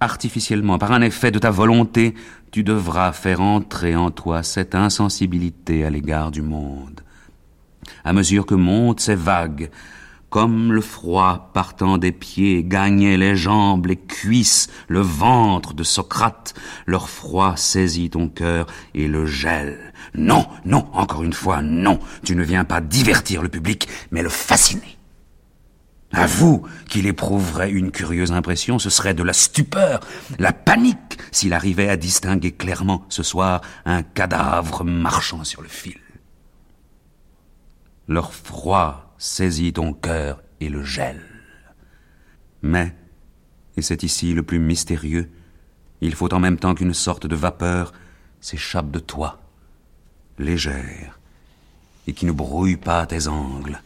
Artificiellement, 0.01 0.79
par 0.79 0.93
un 0.93 1.03
effet 1.03 1.31
de 1.31 1.39
ta 1.39 1.51
volonté, 1.51 2.15
tu 2.51 2.63
devras 2.63 3.13
faire 3.13 3.41
entrer 3.41 3.97
en 3.97 4.11
toi 4.11 4.43
cette 4.43 4.75
insensibilité 4.75 5.85
à 5.85 5.91
l'égard 5.91 6.31
du 6.31 6.43
monde. 6.43 7.01
À 8.05 8.13
mesure 8.13 8.47
que 8.47 8.55
montent 8.55 9.01
ces 9.01 9.15
vagues, 9.15 9.71
comme 10.35 10.73
le 10.73 10.81
froid 10.81 11.53
partant 11.55 11.97
des 11.97 12.11
pieds 12.11 12.65
gagnait 12.65 13.17
les 13.17 13.37
jambes, 13.37 13.87
les 13.87 13.95
cuisses, 13.95 14.69
le 14.89 14.99
ventre 14.99 15.75
de 15.75 15.85
Socrate, 15.85 16.55
leur 16.87 17.09
froid 17.09 17.57
saisit 17.57 18.11
ton 18.11 18.29
cœur 18.29 18.67
et 18.95 19.07
le 19.07 19.27
gèle. 19.27 19.93
Non, 20.13 20.45
non, 20.65 20.89
encore 20.93 21.23
une 21.23 21.33
fois, 21.33 21.63
non, 21.63 22.01
tu 22.25 22.35
ne 22.35 22.43
viens 22.43 22.65
pas 22.65 22.81
divertir 22.81 23.43
le 23.43 23.49
public, 23.49 23.87
mais 24.11 24.25
le 24.25 24.29
fasciner. 24.29 24.99
vous 26.13 26.67
qu'il 26.89 27.07
éprouverait 27.07 27.71
une 27.71 27.93
curieuse 27.93 28.33
impression, 28.33 28.81
ce 28.81 28.91
serait 28.91 29.15
de 29.15 29.23
la 29.23 29.35
stupeur, 29.35 30.01
la 30.41 30.53
panique, 30.53 31.17
s'il 31.31 31.53
arrivait 31.53 31.89
à 31.89 31.97
distinguer 31.97 32.51
clairement 32.51 33.07
ce 33.09 33.23
soir 33.23 33.61
un 33.85 34.03
cadavre 34.03 34.83
marchant 34.83 35.45
sur 35.45 35.63
le 35.63 35.69
fil. 35.69 36.01
Leur 38.09 38.35
froid 38.35 39.04
saisit 39.25 39.73
ton 39.73 39.95
cœur 39.95 40.43
et 40.61 40.69
le 40.69 40.85
gèle. 40.85 41.25
Mais, 42.61 42.95
et 43.79 43.81
c'est 43.81 44.03
ici 44.03 44.35
le 44.35 44.43
plus 44.43 44.59
mystérieux, 44.59 45.31
il 46.03 46.15
faut 46.15 46.33
en 46.35 46.41
même 46.41 46.59
temps 46.59 46.75
qu'une 46.75 46.93
sorte 46.93 47.27
de 47.27 47.35
vapeur 47.35 47.95
s'échappe 48.43 48.91
de 48.91 48.99
toi, 48.99 49.41
légère, 50.39 51.19
et 52.07 52.13
qui 52.13 52.27
ne 52.27 52.33
brouille 52.33 52.77
pas 52.77 53.07
tes 53.07 53.27
angles, 53.27 53.81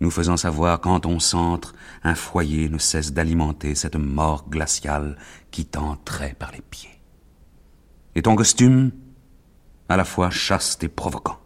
nous 0.00 0.10
faisant 0.10 0.36
savoir 0.36 0.80
quand 0.80 1.06
on 1.06 1.20
centre, 1.20 1.76
un 2.02 2.16
foyer 2.16 2.68
ne 2.68 2.78
cesse 2.78 3.12
d'alimenter 3.12 3.76
cette 3.76 3.96
mort 3.96 4.48
glaciale 4.50 5.16
qui 5.52 5.66
t'entrait 5.66 6.34
par 6.36 6.50
les 6.50 6.62
pieds. 6.62 7.00
Et 8.16 8.22
ton 8.22 8.34
costume, 8.34 8.90
à 9.88 9.96
la 9.96 10.04
fois 10.04 10.30
chaste 10.30 10.82
et 10.82 10.88
provoquant. 10.88 11.38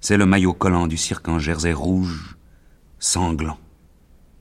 C'est 0.00 0.16
le 0.16 0.26
maillot 0.26 0.52
collant 0.52 0.86
du 0.86 0.96
cirque 0.96 1.26
en 1.26 1.40
jersey 1.40 1.72
rouge, 1.72 2.35
sanglant, 2.98 3.58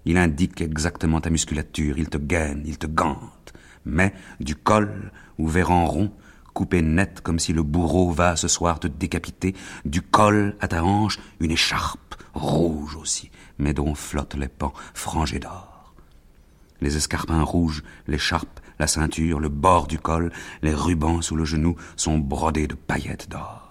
Il 0.05 0.17
indique 0.17 0.61
exactement 0.61 1.19
ta 1.19 1.31
musculature, 1.31 1.97
il 1.97 2.09
te 2.09 2.17
gaine, 2.17 2.63
il 2.65 2.77
te 2.77 2.85
gante. 2.85 3.53
Mais 3.85 4.13
du 4.39 4.55
col, 4.55 5.11
ouvert 5.39 5.71
en 5.71 5.85
rond, 5.87 6.11
coupé 6.53 6.81
net 6.81 7.21
comme 7.21 7.39
si 7.39 7.53
le 7.53 7.63
bourreau 7.63 8.11
va 8.11 8.35
ce 8.35 8.47
soir 8.47 8.79
te 8.79 8.87
décapiter, 8.87 9.55
du 9.83 10.01
col 10.01 10.55
à 10.61 10.67
ta 10.67 10.83
hanche, 10.83 11.19
une 11.39 11.51
écharpe, 11.51 12.15
rouge 12.33 12.95
aussi, 12.95 13.31
mais 13.57 13.73
dont 13.73 13.95
flottent 13.95 14.35
les 14.35 14.47
pans 14.47 14.73
frangés 14.93 15.39
d'or. 15.39 15.93
Les 16.81 16.97
escarpins 16.97 17.43
rouges, 17.43 17.83
l'écharpe, 18.07 18.59
la 18.79 18.87
ceinture, 18.87 19.39
le 19.39 19.49
bord 19.49 19.87
du 19.87 19.97
col, 19.97 20.31
les 20.61 20.73
rubans 20.73 21.21
sous 21.21 21.35
le 21.35 21.45
genou 21.45 21.75
sont 21.95 22.19
brodés 22.19 22.67
de 22.67 22.75
paillettes 22.75 23.29
d'or. 23.29 23.64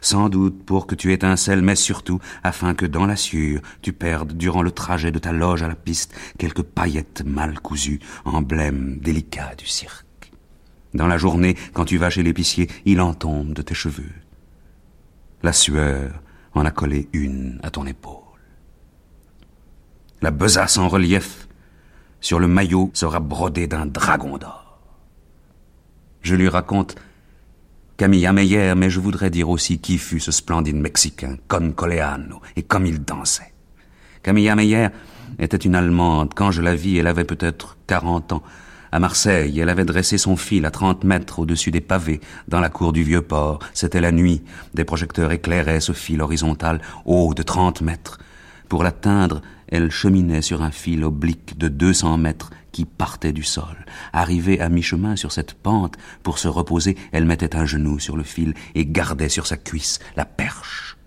Sans 0.00 0.28
doute 0.28 0.64
pour 0.64 0.86
que 0.86 0.94
tu 0.94 1.12
étincelles, 1.12 1.62
mais 1.62 1.76
surtout 1.76 2.20
afin 2.42 2.74
que 2.74 2.86
dans 2.86 3.06
la 3.06 3.16
sueur 3.16 3.60
tu 3.82 3.92
perdes 3.92 4.32
durant 4.32 4.62
le 4.62 4.70
trajet 4.70 5.10
de 5.10 5.18
ta 5.18 5.32
loge 5.32 5.62
à 5.62 5.68
la 5.68 5.74
piste 5.74 6.14
quelques 6.38 6.62
paillettes 6.62 7.22
mal 7.24 7.60
cousues, 7.60 8.00
emblème 8.24 8.98
délicat 8.98 9.54
du 9.56 9.66
cirque. 9.66 10.32
Dans 10.94 11.06
la 11.06 11.18
journée, 11.18 11.56
quand 11.74 11.84
tu 11.84 11.98
vas 11.98 12.10
chez 12.10 12.22
l'épicier, 12.22 12.70
il 12.84 13.00
en 13.00 13.12
tombe 13.14 13.52
de 13.52 13.62
tes 13.62 13.74
cheveux. 13.74 14.12
La 15.42 15.52
sueur 15.52 16.22
en 16.54 16.64
a 16.64 16.70
collé 16.70 17.08
une 17.12 17.60
à 17.62 17.70
ton 17.70 17.86
épaule. 17.86 18.22
La 20.22 20.30
besace 20.30 20.78
en 20.78 20.88
relief 20.88 21.46
sur 22.20 22.40
le 22.40 22.48
maillot 22.48 22.90
sera 22.94 23.20
brodée 23.20 23.66
d'un 23.66 23.86
dragon 23.86 24.38
d'or. 24.38 24.80
Je 26.22 26.34
lui 26.34 26.48
raconte 26.48 26.96
Camilla 27.96 28.34
Meyer, 28.34 28.74
mais 28.76 28.90
je 28.90 29.00
voudrais 29.00 29.30
dire 29.30 29.48
aussi 29.48 29.78
qui 29.78 29.96
fut 29.96 30.20
ce 30.20 30.30
splendide 30.30 30.76
Mexicain, 30.76 31.36
Con 31.48 31.72
Coleano, 31.74 32.42
et 32.54 32.62
comme 32.62 32.84
il 32.84 33.02
dansait. 33.02 33.54
Camilla 34.22 34.54
Meyer 34.54 34.88
était 35.38 35.56
une 35.56 35.74
Allemande. 35.74 36.34
Quand 36.34 36.50
je 36.50 36.60
la 36.60 36.74
vis, 36.74 36.98
elle 36.98 37.06
avait 37.06 37.24
peut-être 37.24 37.78
quarante 37.86 38.32
ans. 38.32 38.42
À 38.92 38.98
Marseille, 38.98 39.58
elle 39.58 39.70
avait 39.70 39.86
dressé 39.86 40.18
son 40.18 40.36
fil 40.36 40.66
à 40.66 40.70
trente 40.70 41.04
mètres 41.04 41.38
au-dessus 41.38 41.70
des 41.70 41.80
pavés, 41.80 42.20
dans 42.48 42.60
la 42.60 42.68
cour 42.68 42.92
du 42.92 43.02
vieux 43.02 43.22
port. 43.22 43.60
C'était 43.72 44.02
la 44.02 44.12
nuit. 44.12 44.42
Des 44.74 44.84
projecteurs 44.84 45.32
éclairaient 45.32 45.80
ce 45.80 45.92
fil 45.92 46.20
horizontal, 46.20 46.82
haut 47.06 47.32
de 47.32 47.42
trente 47.42 47.80
mètres. 47.80 48.18
Pour 48.68 48.84
l'atteindre, 48.84 49.40
elle 49.68 49.90
cheminait 49.90 50.42
sur 50.42 50.62
un 50.62 50.70
fil 50.70 51.02
oblique 51.02 51.56
de 51.56 51.68
deux 51.68 51.94
cents 51.94 52.18
mètres 52.18 52.50
qui 52.76 52.84
partait 52.84 53.32
du 53.32 53.42
sol. 53.42 53.86
Arrivée 54.12 54.60
à 54.60 54.68
mi-chemin 54.68 55.16
sur 55.16 55.32
cette 55.32 55.54
pente, 55.54 55.96
pour 56.22 56.38
se 56.38 56.46
reposer, 56.46 56.94
elle 57.10 57.24
mettait 57.24 57.56
un 57.56 57.64
genou 57.64 57.98
sur 57.98 58.18
le 58.18 58.22
fil 58.22 58.52
et 58.74 58.84
gardait 58.84 59.30
sur 59.30 59.46
sa 59.46 59.56
cuisse 59.56 59.98
la 60.14 60.26
perche. 60.26 60.98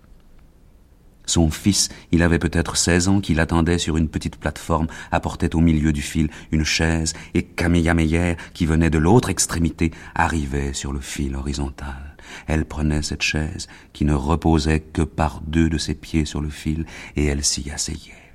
Son 1.26 1.48
fils, 1.48 1.88
il 2.10 2.24
avait 2.24 2.40
peut-être 2.40 2.76
seize 2.76 3.06
ans, 3.06 3.20
qui 3.20 3.34
l'attendait 3.34 3.78
sur 3.78 3.96
une 3.96 4.08
petite 4.08 4.34
plateforme, 4.34 4.88
apportait 5.12 5.54
au 5.54 5.60
milieu 5.60 5.92
du 5.92 6.02
fil 6.02 6.28
une 6.50 6.64
chaise, 6.64 7.12
et 7.34 7.44
Camilla 7.44 7.94
Meyer, 7.94 8.34
qui 8.52 8.66
venait 8.66 8.90
de 8.90 8.98
l'autre 8.98 9.30
extrémité, 9.30 9.92
arrivait 10.16 10.72
sur 10.72 10.92
le 10.92 10.98
fil 10.98 11.36
horizontal. 11.36 12.16
Elle 12.48 12.64
prenait 12.64 13.02
cette 13.02 13.22
chaise, 13.22 13.68
qui 13.92 14.04
ne 14.04 14.14
reposait 14.14 14.80
que 14.80 15.02
par 15.02 15.40
deux 15.42 15.68
de 15.68 15.78
ses 15.78 15.94
pieds 15.94 16.24
sur 16.24 16.40
le 16.40 16.50
fil, 16.50 16.84
et 17.14 17.26
elle 17.26 17.44
s'y 17.44 17.70
asseyait. 17.70 18.34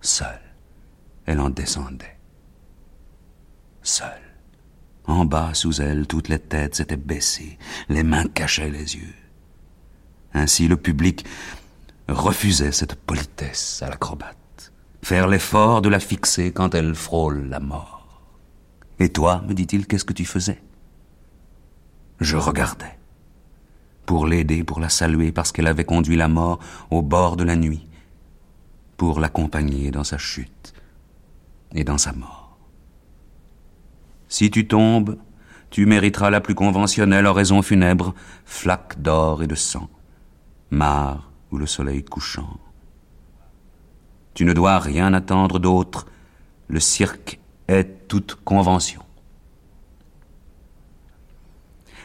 Seule, 0.00 0.26
elle 1.24 1.38
en 1.38 1.48
descendait 1.50 2.18
seule. 3.82 4.08
En 5.06 5.24
bas, 5.24 5.54
sous 5.54 5.80
elle, 5.80 6.06
toutes 6.06 6.28
les 6.28 6.38
têtes 6.38 6.76
s'étaient 6.76 6.96
baissées, 6.96 7.58
les 7.88 8.02
mains 8.02 8.26
cachaient 8.26 8.70
les 8.70 8.96
yeux. 8.96 9.14
Ainsi 10.34 10.68
le 10.68 10.76
public 10.76 11.26
refusait 12.08 12.72
cette 12.72 12.94
politesse 12.94 13.82
à 13.82 13.88
l'acrobate, 13.88 14.72
faire 15.02 15.28
l'effort 15.28 15.82
de 15.82 15.88
la 15.88 16.00
fixer 16.00 16.52
quand 16.52 16.74
elle 16.74 16.94
frôle 16.94 17.48
la 17.48 17.60
mort. 17.60 18.22
Et 18.98 19.08
toi, 19.08 19.42
me 19.48 19.54
dit-il, 19.54 19.86
qu'est-ce 19.86 20.04
que 20.04 20.12
tu 20.12 20.24
faisais? 20.24 20.62
Je 22.20 22.36
regardais, 22.36 22.98
pour 24.06 24.26
l'aider, 24.26 24.62
pour 24.62 24.78
la 24.78 24.88
saluer, 24.88 25.32
parce 25.32 25.50
qu'elle 25.50 25.66
avait 25.66 25.84
conduit 25.84 26.16
la 26.16 26.28
mort 26.28 26.60
au 26.90 27.02
bord 27.02 27.36
de 27.36 27.44
la 27.44 27.56
nuit, 27.56 27.88
pour 28.96 29.18
l'accompagner 29.18 29.90
dans 29.90 30.04
sa 30.04 30.18
chute 30.18 30.72
et 31.74 31.82
dans 31.82 31.98
sa 31.98 32.12
mort. 32.12 32.41
Si 34.32 34.50
tu 34.50 34.66
tombes, 34.66 35.18
tu 35.68 35.84
mériteras 35.84 36.30
la 36.30 36.40
plus 36.40 36.54
conventionnelle 36.54 37.26
oraison 37.26 37.60
funèbre, 37.60 38.14
flaque 38.46 39.02
d'or 39.02 39.42
et 39.42 39.46
de 39.46 39.54
sang, 39.54 39.90
mare 40.70 41.30
ou 41.50 41.58
le 41.58 41.66
soleil 41.66 42.02
couchant. 42.02 42.56
Tu 44.32 44.46
ne 44.46 44.54
dois 44.54 44.78
rien 44.78 45.12
attendre 45.12 45.58
d'autre, 45.58 46.06
le 46.68 46.80
cirque 46.80 47.40
est 47.68 48.08
toute 48.08 48.38
convention. 48.42 49.02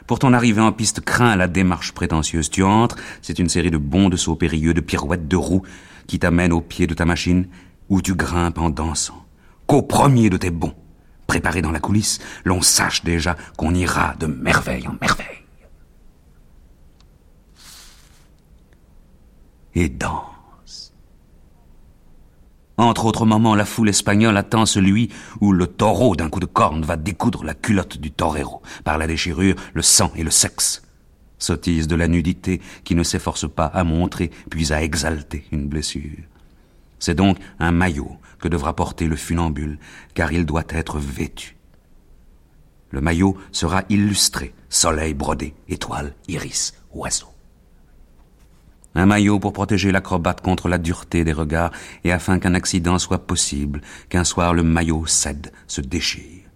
Pour 0.06 0.20
ton 0.20 0.34
arrivée 0.34 0.60
en 0.60 0.74
piste, 0.74 1.00
crains 1.00 1.38
la 1.38 1.48
démarche 1.48 1.94
prétentieuse. 1.94 2.50
Tu 2.50 2.62
entres, 2.62 2.98
c'est 3.22 3.40
une 3.40 3.48
série 3.48 3.72
de 3.72 3.78
bonds 3.78 4.10
de 4.10 4.18
sauts 4.18 4.36
périlleux, 4.36 4.74
de 4.74 4.82
pirouettes, 4.82 5.30
de 5.30 5.38
roues 5.38 5.64
qui 6.08 6.20
t'amènent 6.20 6.52
au 6.52 6.60
pied 6.60 6.88
de 6.88 6.94
ta 6.94 7.06
machine, 7.06 7.48
où 7.88 8.02
tu 8.02 8.16
grimpes 8.16 8.60
en 8.60 8.70
dansant. 8.70 9.26
Qu'au 9.66 9.82
premier 9.82 10.30
de 10.30 10.36
tes 10.36 10.52
bonds, 10.52 10.76
préparé 11.28 11.62
dans 11.62 11.72
la 11.72 11.80
coulisse, 11.80 12.20
l'on 12.46 12.62
sache 12.62 13.04
déjà 13.04 13.36
qu'on 13.58 13.76
ira 13.76 14.16
de 14.20 14.26
merveille 14.26 14.88
en 14.88 14.96
merveille. 15.00 15.44
Et 19.76 19.90
danse. 19.90 20.94
Entre 22.78 23.06
autres 23.06 23.26
moments, 23.26 23.56
la 23.56 23.66
foule 23.66 23.90
espagnole 23.90 24.38
attend 24.38 24.66
celui 24.66 25.10
où 25.42 25.52
le 25.52 25.68
taureau 25.68 26.16
d'un 26.16 26.30
coup 26.30 26.40
de 26.40 26.46
corne 26.46 26.84
va 26.84 26.96
découdre 26.96 27.44
la 27.44 27.54
culotte 27.54 27.98
du 27.98 28.12
torero. 28.12 28.62
Par 28.84 28.98
la 28.98 29.08
déchirure, 29.08 29.56
le 29.74 29.82
sang 29.82 30.12
et 30.16 30.24
le 30.24 30.32
sexe. 30.32 30.84
Sottise 31.40 31.88
de 31.88 31.96
la 31.96 32.08
nudité 32.08 32.62
qui 32.84 32.96
ne 32.96 33.04
s'efforce 33.04 33.48
pas 33.48 33.66
à 33.66 33.84
montrer 33.84 34.32
puis 34.50 34.74
à 34.74 34.82
exalter 34.82 35.46
une 35.52 35.68
blessure. 35.68 36.24
C'est 37.00 37.16
donc 37.16 37.38
un 37.60 37.72
maillot 37.72 38.18
que 38.40 38.48
devra 38.48 38.76
porter 38.76 39.08
le 39.08 39.16
funambule, 39.16 39.80
car 40.14 40.32
il 40.32 40.46
doit 40.46 40.66
être 40.70 41.00
vêtu. 41.00 41.58
Le 42.92 43.02
maillot 43.02 43.38
sera 43.52 43.84
illustré, 43.90 44.54
soleil 44.70 45.14
brodé, 45.14 45.54
étoile, 45.68 46.14
iris, 46.28 46.74
oiseau. 46.94 47.28
Un 48.96 49.06
maillot 49.06 49.40
pour 49.40 49.54
protéger 49.54 49.92
l'acrobate 49.92 50.42
contre 50.42 50.70
la 50.70 50.78
dureté 50.78 51.24
des 51.24 51.34
regards 51.34 51.72
et 52.04 52.12
afin 52.12 52.40
qu'un 52.40 52.56
accident 52.56 52.98
soit 52.98 53.28
possible, 53.28 53.82
qu'un 54.10 54.24
soir 54.24 54.54
le 54.54 54.64
maillot 54.64 55.06
cède, 55.06 55.52
se 55.68 55.82
déchire. 55.82 56.48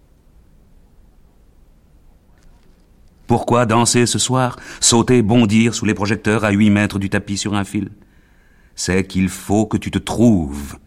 Pourquoi 3.28 3.64
danser 3.64 4.06
ce 4.06 4.18
soir, 4.18 4.58
sauter, 4.80 5.22
bondir 5.22 5.74
sous 5.74 5.84
les 5.84 5.94
projecteurs 5.94 6.44
à 6.44 6.50
huit 6.50 6.70
mètres 6.70 6.98
du 6.98 7.08
tapis 7.08 7.38
sur 7.38 7.54
un 7.54 7.64
fil? 7.64 7.90
C'est 8.74 9.06
qu'il 9.06 9.28
faut 9.28 9.66
que 9.66 9.76
tu 9.76 9.90
te 9.90 9.98
trouves, 9.98 10.78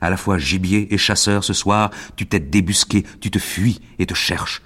à 0.00 0.10
la 0.10 0.16
fois 0.16 0.38
gibier 0.38 0.92
et 0.92 0.98
chasseur 0.98 1.44
ce 1.44 1.52
soir, 1.52 1.90
tu 2.16 2.26
t'es 2.26 2.40
débusqué, 2.40 3.04
tu 3.20 3.30
te 3.30 3.38
fuis 3.38 3.80
et 3.98 4.06
te 4.06 4.14
cherches. 4.14 4.62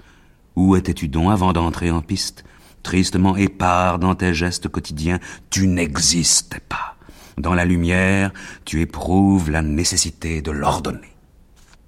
Où 0.55 0.75
étais-tu 0.75 1.07
donc 1.07 1.31
avant 1.31 1.53
d'entrer 1.53 1.91
en 1.91 2.01
piste? 2.01 2.43
Tristement 2.83 3.35
épars 3.35 3.99
dans 3.99 4.15
tes 4.15 4.33
gestes 4.33 4.67
quotidiens, 4.67 5.19
tu 5.49 5.67
n'existais 5.67 6.59
pas. 6.59 6.95
Dans 7.37 7.53
la 7.53 7.65
lumière, 7.65 8.31
tu 8.63 8.81
éprouves 8.81 9.49
la 9.49 9.61
nécessité 9.61 10.41
de 10.41 10.51
l'ordonner. 10.51 11.15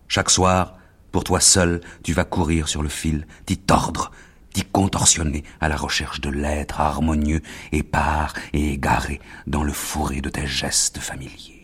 Chaque 0.08 0.30
soir, 0.30 0.78
pour 1.12 1.24
toi 1.24 1.40
seul, 1.40 1.82
tu 2.04 2.14
vas 2.14 2.26
courir 2.26 2.68
sur 2.68 2.84
le 2.84 2.90
fil, 2.90 3.28
t'y 3.46 3.58
tordre, 3.58 4.12
t'y 4.54 4.64
contorsionner 4.64 5.44
à 5.62 5.70
la 5.70 5.78
recherche 5.78 6.20
de 6.20 6.30
l'être 6.30 6.82
harmonieux, 6.82 7.42
épars 7.72 8.34
et 8.54 8.74
égaré 8.74 9.22
dans 9.46 9.64
le 9.64 9.74
fourré 9.74 10.22
de 10.22 10.30
tes 10.30 10.48
gestes 10.48 11.00
familiers 11.00 11.57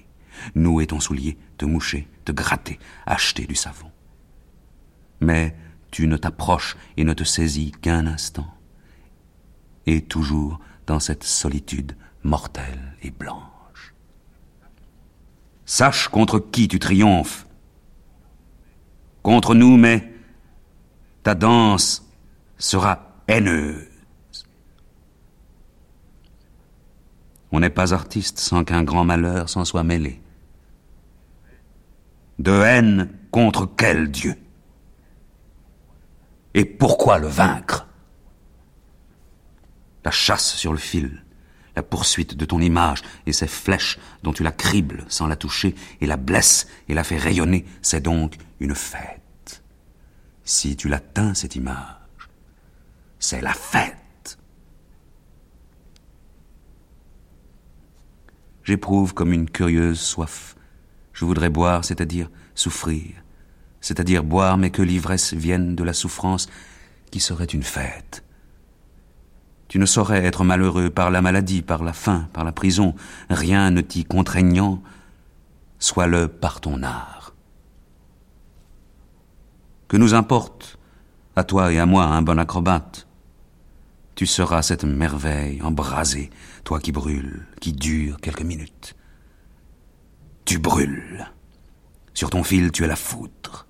nouer 0.55 0.87
ton 0.87 0.99
soulier, 0.99 1.37
te 1.57 1.65
moucher, 1.65 2.07
te 2.25 2.31
gratter, 2.31 2.79
acheter 3.05 3.45
du 3.45 3.55
savon. 3.55 3.91
Mais 5.21 5.55
tu 5.91 6.07
ne 6.07 6.17
t'approches 6.17 6.75
et 6.97 7.03
ne 7.03 7.13
te 7.13 7.23
saisis 7.23 7.71
qu'un 7.81 8.07
instant. 8.07 8.47
Et 9.85 10.01
toujours 10.01 10.59
dans 10.87 10.99
cette 10.99 11.23
solitude 11.23 11.95
mortelle 12.23 12.95
et 13.01 13.11
blanche. 13.11 13.93
Sache 15.65 16.07
contre 16.07 16.39
qui 16.39 16.67
tu 16.67 16.79
triomphes. 16.79 17.47
Contre 19.21 19.55
nous, 19.55 19.77
mais 19.77 20.11
ta 21.21 21.35
danse 21.35 22.09
sera 22.57 23.21
haineuse. 23.27 23.87
On 27.51 27.59
n'est 27.59 27.69
pas 27.69 27.93
artiste 27.93 28.39
sans 28.39 28.63
qu'un 28.63 28.83
grand 28.83 29.05
malheur 29.05 29.47
s'en 29.47 29.63
soit 29.63 29.83
mêlé. 29.83 30.22
De 32.43 32.51
haine 32.51 33.09
contre 33.31 33.65
quel 33.65 34.11
Dieu? 34.11 34.35
Et 36.53 36.65
pourquoi 36.65 37.17
le 37.17 37.27
vaincre? 37.27 37.87
La 40.03 40.11
chasse 40.11 40.53
sur 40.55 40.73
le 40.73 40.77
fil, 40.77 41.23
la 41.77 41.83
poursuite 41.83 42.35
de 42.35 42.43
ton 42.43 42.59
image 42.59 43.01
et 43.25 43.31
ses 43.31 43.47
flèches 43.47 43.97
dont 44.23 44.33
tu 44.33 44.43
la 44.43 44.51
cribles 44.51 45.05
sans 45.07 45.27
la 45.27 45.37
toucher 45.37 45.73
et 46.01 46.05
la 46.05 46.17
blesses 46.17 46.67
et 46.89 46.93
la 46.93 47.05
fais 47.05 47.15
rayonner, 47.15 47.65
c'est 47.81 48.01
donc 48.01 48.35
une 48.59 48.75
fête. 48.75 49.63
Si 50.43 50.75
tu 50.75 50.89
l'atteins, 50.89 51.33
cette 51.35 51.55
image, 51.55 52.27
c'est 53.19 53.39
la 53.39 53.53
fête. 53.53 54.37
J'éprouve 58.65 59.13
comme 59.13 59.31
une 59.31 59.49
curieuse 59.49 60.01
soif. 60.01 60.52
Voudrais 61.23 61.49
boire, 61.49 61.85
c'est-à-dire 61.85 62.29
souffrir, 62.55 63.11
c'est-à-dire 63.81 64.23
boire, 64.23 64.57
mais 64.57 64.69
que 64.69 64.81
l'ivresse 64.81 65.33
vienne 65.33 65.75
de 65.75 65.83
la 65.83 65.93
souffrance 65.93 66.47
qui 67.11 67.19
serait 67.19 67.45
une 67.45 67.63
fête. 67.63 68.23
Tu 69.67 69.79
ne 69.79 69.85
saurais 69.85 70.23
être 70.23 70.43
malheureux 70.43 70.89
par 70.89 71.09
la 71.09 71.21
maladie, 71.21 71.61
par 71.61 71.83
la 71.83 71.93
faim, 71.93 72.27
par 72.33 72.43
la 72.43 72.51
prison, 72.51 72.93
rien 73.29 73.71
ne 73.71 73.81
t'y 73.81 74.05
contraignant, 74.05 74.83
sois-le 75.79 76.27
par 76.27 76.61
ton 76.61 76.83
art. 76.83 77.33
Que 79.87 79.97
nous 79.97 80.13
importe, 80.13 80.77
à 81.35 81.43
toi 81.43 81.71
et 81.71 81.79
à 81.79 81.85
moi, 81.85 82.05
un 82.05 82.21
bon 82.21 82.39
acrobate 82.39 83.07
Tu 84.15 84.25
seras 84.25 84.61
cette 84.61 84.83
merveille 84.83 85.61
embrasée, 85.61 86.29
toi 86.63 86.79
qui 86.79 86.91
brûles, 86.91 87.47
qui 87.59 87.73
dure 87.73 88.19
quelques 88.19 88.43
minutes. 88.43 88.95
Tu 90.45 90.59
brûles. 90.59 91.31
Sur 92.13 92.29
ton 92.29 92.43
fil, 92.43 92.71
tu 92.71 92.83
es 92.83 92.87
la 92.87 92.95
foudre. 92.95 93.65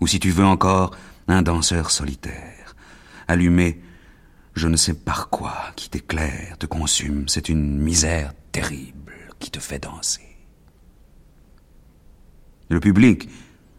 Ou 0.00 0.06
si 0.06 0.20
tu 0.20 0.30
veux 0.30 0.44
encore, 0.44 0.92
un 1.28 1.42
danseur 1.42 1.90
solitaire, 1.90 2.74
allumé 3.26 3.80
je 4.58 4.66
ne 4.66 4.76
sais 4.76 4.94
par 4.94 5.30
quoi, 5.30 5.54
qui 5.76 5.88
t'éclaire, 5.88 6.58
te 6.58 6.66
consume, 6.66 7.28
c'est 7.28 7.48
une 7.48 7.78
misère 7.78 8.32
terrible 8.50 9.14
qui 9.38 9.50
te 9.50 9.60
fait 9.60 9.78
danser. 9.78 10.36
Le 12.68 12.80
public, 12.80 13.28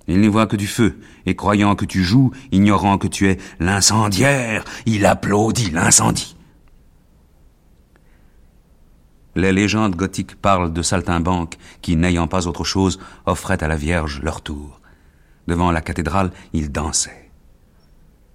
il 0.08 0.22
n'y 0.22 0.28
voit 0.28 0.48
que 0.48 0.56
du 0.56 0.68
feu, 0.68 1.00
et 1.26 1.36
croyant 1.36 1.76
que 1.76 1.84
tu 1.84 2.04
joues, 2.04 2.32
ignorant 2.52 2.98
que 2.98 3.08
tu 3.08 3.28
es 3.28 3.38
l'incendiaire, 3.60 4.64
il 4.86 5.06
applaudit 5.06 5.70
l'incendie. 5.72 6.38
Les 9.40 9.54
légendes 9.54 9.96
gothiques 9.96 10.36
parlent 10.36 10.74
de 10.74 10.82
saltimbanques 10.82 11.58
qui, 11.82 11.96
n'ayant 11.96 12.28
pas 12.28 12.46
autre 12.46 12.66
chose, 12.66 13.00
offraient 13.26 13.64
à 13.64 13.70
la 13.70 13.78
Vierge 13.78 14.20
leur 14.22 14.42
tour. 14.42 14.82
Devant 15.48 15.72
la 15.72 15.80
cathédrale, 15.80 16.32
ils 16.52 16.74
dansaient. 16.74 17.32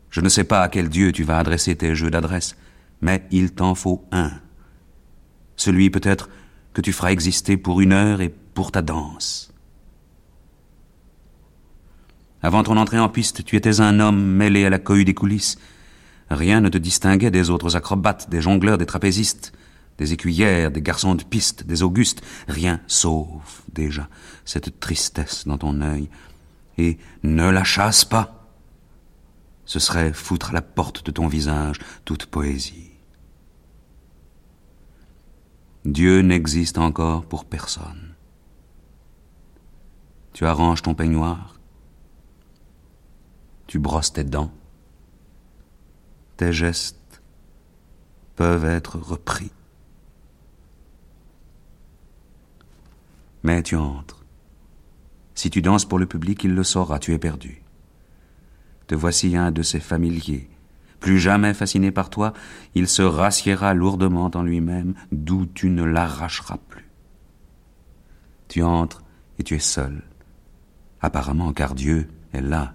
Je 0.09 0.23
ne 0.23 0.31
sais 0.31 0.45
pas 0.45 0.63
à 0.63 0.71
quel 0.71 0.89
Dieu 0.89 1.13
tu 1.13 1.23
vas 1.23 1.39
adresser 1.39 1.77
tes 1.77 1.95
jeux 1.95 2.11
d'adresse, 2.11 2.57
mais 3.03 3.23
il 3.31 3.53
t'en 3.53 3.75
faut 3.75 4.03
un. 4.13 4.31
Celui 5.57 5.91
peut-être 5.91 6.31
que 6.73 6.81
tu 6.81 6.95
feras 6.95 7.13
exister 7.13 7.59
pour 7.59 7.83
une 7.83 7.93
heure 7.93 8.23
et 8.23 8.31
pour 8.55 8.73
ta 8.73 8.81
danse. 8.81 9.53
Avant 12.41 12.63
ton 12.63 12.79
entrée 12.79 12.99
en 12.99 13.11
piste, 13.11 13.45
tu 13.45 13.57
étais 13.57 13.83
un 13.83 14.01
homme 14.01 14.25
mêlé 14.25 14.65
à 14.65 14.71
la 14.71 14.79
cohue 14.79 15.05
des 15.05 15.13
coulisses. 15.13 15.59
Rien 16.31 16.63
ne 16.63 16.71
te 16.71 16.79
distinguait 16.79 17.31
des 17.31 17.51
autres 17.51 17.77
acrobates, 17.77 18.31
des 18.31 18.41
jongleurs, 18.41 18.79
des 18.79 18.87
trapézistes, 18.87 19.53
des 19.99 20.13
écuyères, 20.13 20.71
des 20.71 20.83
garçons 20.83 21.15
de 21.15 21.25
piste, 21.25 21.65
des 21.65 21.83
augustes. 21.83 22.23
Rien 22.49 22.81
sauf 22.87 23.63
déjà 23.73 24.09
cette 24.45 24.81
tristesse 24.81 25.47
dans 25.47 25.59
ton 25.59 25.81
œil. 25.81 26.09
Et 26.79 26.99
ne 27.23 27.49
la 27.49 27.65
chasse 27.65 28.05
pas 28.05 28.45
ce 29.65 29.79
serait 29.79 30.13
foutre 30.13 30.51
à 30.51 30.53
la 30.53 30.63
porte 30.63 31.05
de 31.05 31.11
ton 31.11 31.27
visage 31.27 31.79
toute 32.05 32.27
poésie. 32.27 32.91
Dieu 35.85 36.21
n'existe 36.21 36.79
encore 36.79 37.27
pour 37.27 37.45
personne. 37.45 38.15
Tu 40.33 40.47
arranges 40.47 40.83
ton 40.83 40.95
peignoir, 40.95 41.59
tu 43.67 43.79
brosses 43.79 44.13
tes 44.13 44.25
dents, 44.25 44.53
tes 46.37 46.53
gestes 46.53 47.23
peuvent 48.35 48.65
être 48.65 48.99
repris. 48.99 49.53
Mais 53.45 53.63
tu 53.63 53.77
entres. 53.77 54.25
Si 55.35 55.51
tu 55.51 55.61
danses 55.61 55.85
pour 55.85 55.99
le 55.99 56.07
public, 56.07 56.43
il 56.45 56.55
le 56.55 56.65
saura, 56.65 56.99
tu 56.99 57.13
es 57.13 57.19
perdu. 57.19 57.63
Te 58.87 58.95
voici 58.95 59.37
un 59.37 59.51
de 59.51 59.63
ses 59.63 59.81
familiers. 59.81 60.49
Plus 60.99 61.19
jamais 61.19 61.53
fasciné 61.53 61.91
par 61.91 62.09
toi, 62.09 62.33
il 62.75 62.89
se 62.89 63.03
rassiera 63.03 63.75
lourdement 63.75 64.31
en 64.35 64.43
lui-même, 64.43 64.95
d'où 65.13 65.45
tu 65.45 65.69
ne 65.69 65.85
l'arracheras 65.85 66.57
plus. 66.69 66.89
Tu 68.49 68.63
entres 68.63 69.03
et 69.39 69.43
tu 69.43 69.55
es 69.55 69.61
seul. 69.61 70.03
Apparemment, 71.03 71.53
car 71.53 71.75
Dieu 71.75 72.09
est 72.33 72.41
là. 72.41 72.75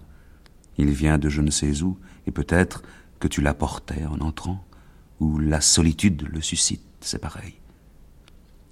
Il 0.78 0.92
vient 0.92 1.18
de 1.18 1.30
je 1.30 1.42
ne 1.42 1.50
sais 1.50 1.82
où, 1.82 1.98
et 2.28 2.32
peut-être 2.32 2.84
que 3.20 3.28
tu 3.28 3.42
l'apportais 3.42 4.06
en 4.06 4.20
entrant, 4.20 4.64
ou 5.20 5.40
la 5.40 5.62
solitude 5.62 6.28
le 6.32 6.42
suscite, 6.42 6.86
c'est 7.02 7.20
pareil. 7.20 7.59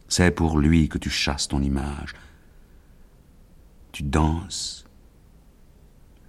C'est 0.08 0.32
pour 0.32 0.60
lui 0.60 0.89
que 0.89 0.98
tu 0.98 1.10
chasses 1.10 1.48
ton 1.48 1.62
image. 1.62 2.13
Tu 3.91 4.04
danses, 4.04 4.86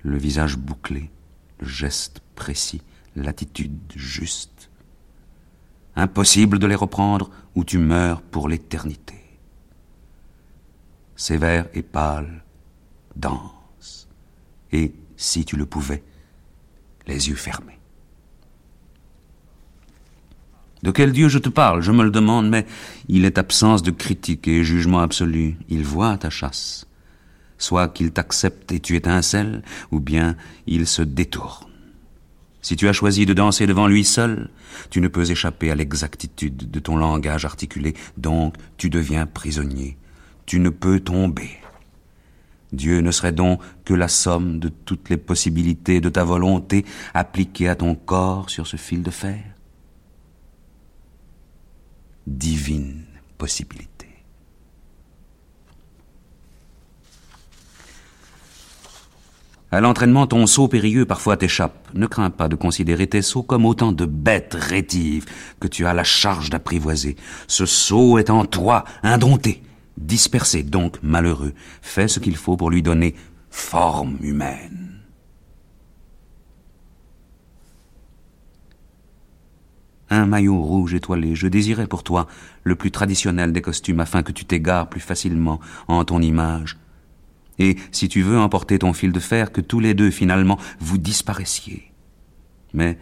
le 0.02 0.16
visage 0.16 0.56
bouclé, 0.56 1.10
le 1.60 1.66
geste 1.66 2.20
précis, 2.34 2.82
l'attitude 3.14 3.78
juste. 3.94 4.70
Impossible 5.96 6.58
de 6.58 6.66
les 6.66 6.74
reprendre 6.74 7.30
ou 7.54 7.64
tu 7.64 7.78
meurs 7.78 8.22
pour 8.22 8.48
l'éternité. 8.48 9.14
Sévère 11.16 11.68
et 11.74 11.82
pâle, 11.82 12.44
danse, 13.16 14.08
et, 14.70 14.94
si 15.16 15.44
tu 15.44 15.56
le 15.56 15.66
pouvais, 15.66 16.04
les 17.06 17.28
yeux 17.28 17.34
fermés. 17.34 17.77
De 20.82 20.90
quel 20.90 21.12
Dieu 21.12 21.28
je 21.28 21.38
te 21.38 21.48
parle, 21.48 21.82
je 21.82 21.92
me 21.92 22.04
le 22.04 22.10
demande, 22.10 22.48
mais 22.48 22.66
il 23.08 23.24
est 23.24 23.38
absence 23.38 23.82
de 23.82 23.90
critique 23.90 24.46
et 24.46 24.62
jugement 24.62 25.00
absolu. 25.00 25.56
Il 25.68 25.82
voit 25.82 26.16
ta 26.18 26.30
chasse 26.30 26.88
soit 27.58 27.88
qu'il 27.88 28.12
t'accepte 28.12 28.72
et 28.72 28.80
tu 28.80 28.96
étincelles, 28.96 29.62
ou 29.90 30.00
bien 30.00 30.36
il 30.66 30.86
se 30.86 31.02
détourne. 31.02 31.66
Si 32.62 32.76
tu 32.76 32.88
as 32.88 32.92
choisi 32.92 33.26
de 33.26 33.34
danser 33.34 33.66
devant 33.66 33.86
lui 33.86 34.04
seul, 34.04 34.50
tu 34.90 35.00
ne 35.00 35.08
peux 35.08 35.30
échapper 35.30 35.70
à 35.70 35.74
l'exactitude 35.74 36.70
de 36.70 36.78
ton 36.80 36.96
langage 36.96 37.44
articulé, 37.44 37.94
donc 38.16 38.54
tu 38.76 38.90
deviens 38.90 39.26
prisonnier. 39.26 39.96
Tu 40.46 40.60
ne 40.60 40.70
peux 40.70 41.00
tomber. 41.00 41.50
Dieu 42.72 43.00
ne 43.00 43.10
serait 43.10 43.32
donc 43.32 43.60
que 43.84 43.94
la 43.94 44.08
somme 44.08 44.58
de 44.58 44.68
toutes 44.68 45.08
les 45.08 45.16
possibilités 45.16 46.00
de 46.00 46.10
ta 46.10 46.24
volonté 46.24 46.84
appliquées 47.14 47.68
à 47.68 47.76
ton 47.76 47.94
corps 47.94 48.50
sur 48.50 48.66
ce 48.66 48.76
fil 48.76 49.02
de 49.02 49.10
fer 49.10 49.42
Divine 52.30 53.06
possibilité. 53.38 54.06
À 59.72 59.80
l'entraînement, 59.80 60.26
ton 60.26 60.46
saut 60.46 60.68
périlleux 60.68 61.06
parfois 61.06 61.38
t'échappe. 61.38 61.88
Ne 61.94 62.06
crains 62.06 62.28
pas 62.28 62.48
de 62.48 62.54
considérer 62.54 63.06
tes 63.06 63.22
sauts 63.22 63.42
comme 63.42 63.64
autant 63.64 63.92
de 63.92 64.04
bêtes 64.04 64.54
rétives 64.54 65.24
que 65.58 65.68
tu 65.68 65.86
as 65.86 65.94
la 65.94 66.04
charge 66.04 66.50
d'apprivoiser. 66.50 67.16
Ce 67.46 67.64
saut 67.64 68.18
est 68.18 68.28
en 68.28 68.44
toi, 68.44 68.84
indompté, 69.02 69.62
dispersé, 69.96 70.62
donc 70.62 70.98
malheureux. 71.02 71.54
Fais 71.80 72.08
ce 72.08 72.20
qu'il 72.20 72.36
faut 72.36 72.58
pour 72.58 72.70
lui 72.70 72.82
donner 72.82 73.14
forme 73.48 74.18
humaine. 74.20 74.87
Un 80.18 80.26
maillot 80.26 80.60
rouge 80.60 80.94
étoilé, 80.94 81.36
je 81.36 81.46
désirais 81.46 81.86
pour 81.86 82.02
toi 82.02 82.26
le 82.64 82.74
plus 82.74 82.90
traditionnel 82.90 83.52
des 83.52 83.62
costumes 83.62 84.00
afin 84.00 84.24
que 84.24 84.32
tu 84.32 84.44
t'égares 84.44 84.88
plus 84.88 85.00
facilement 85.00 85.60
en 85.86 86.04
ton 86.04 86.20
image 86.20 86.76
et, 87.58 87.76
si 87.90 88.08
tu 88.08 88.22
veux 88.22 88.38
emporter 88.38 88.78
ton 88.78 88.92
fil 88.92 89.12
de 89.12 89.20
fer, 89.20 89.52
que 89.52 89.60
tous 89.60 89.80
les 89.80 89.94
deux, 89.94 90.10
finalement, 90.10 90.58
vous 90.80 90.98
disparaissiez. 90.98 91.92
Mais 92.72 92.98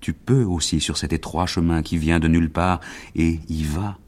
tu 0.00 0.12
peux 0.12 0.44
aussi 0.44 0.80
sur 0.80 0.98
cet 0.98 1.12
étroit 1.12 1.46
chemin 1.46 1.82
qui 1.82 1.96
vient 1.96 2.20
de 2.20 2.28
nulle 2.28 2.50
part, 2.50 2.80
et 3.14 3.40
y 3.48 3.64
va. 3.64 3.98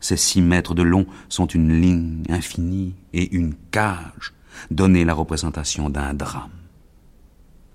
Ces 0.00 0.16
six 0.16 0.40
mètres 0.40 0.74
de 0.74 0.82
long 0.82 1.06
sont 1.28 1.46
une 1.46 1.80
ligne 1.80 2.22
infinie 2.30 2.94
et 3.12 3.34
une 3.34 3.54
cage, 3.70 4.32
donner 4.70 5.04
la 5.04 5.12
représentation 5.12 5.90
d'un 5.90 6.14
drame. 6.14 6.50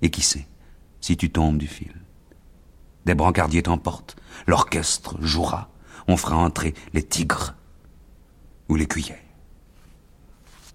Et 0.01 0.09
qui 0.09 0.21
sait, 0.21 0.47
si 0.99 1.15
tu 1.17 1.29
tombes 1.29 1.57
du 1.57 1.67
fil? 1.67 1.93
Des 3.05 3.15
brancardiers 3.15 3.63
t'emportent, 3.63 4.15
l'orchestre 4.47 5.17
jouera, 5.21 5.69
on 6.07 6.17
fera 6.17 6.37
entrer 6.37 6.73
les 6.93 7.03
tigres 7.03 7.55
ou 8.67 8.75
les 8.75 8.87
cuillères. 8.87 9.19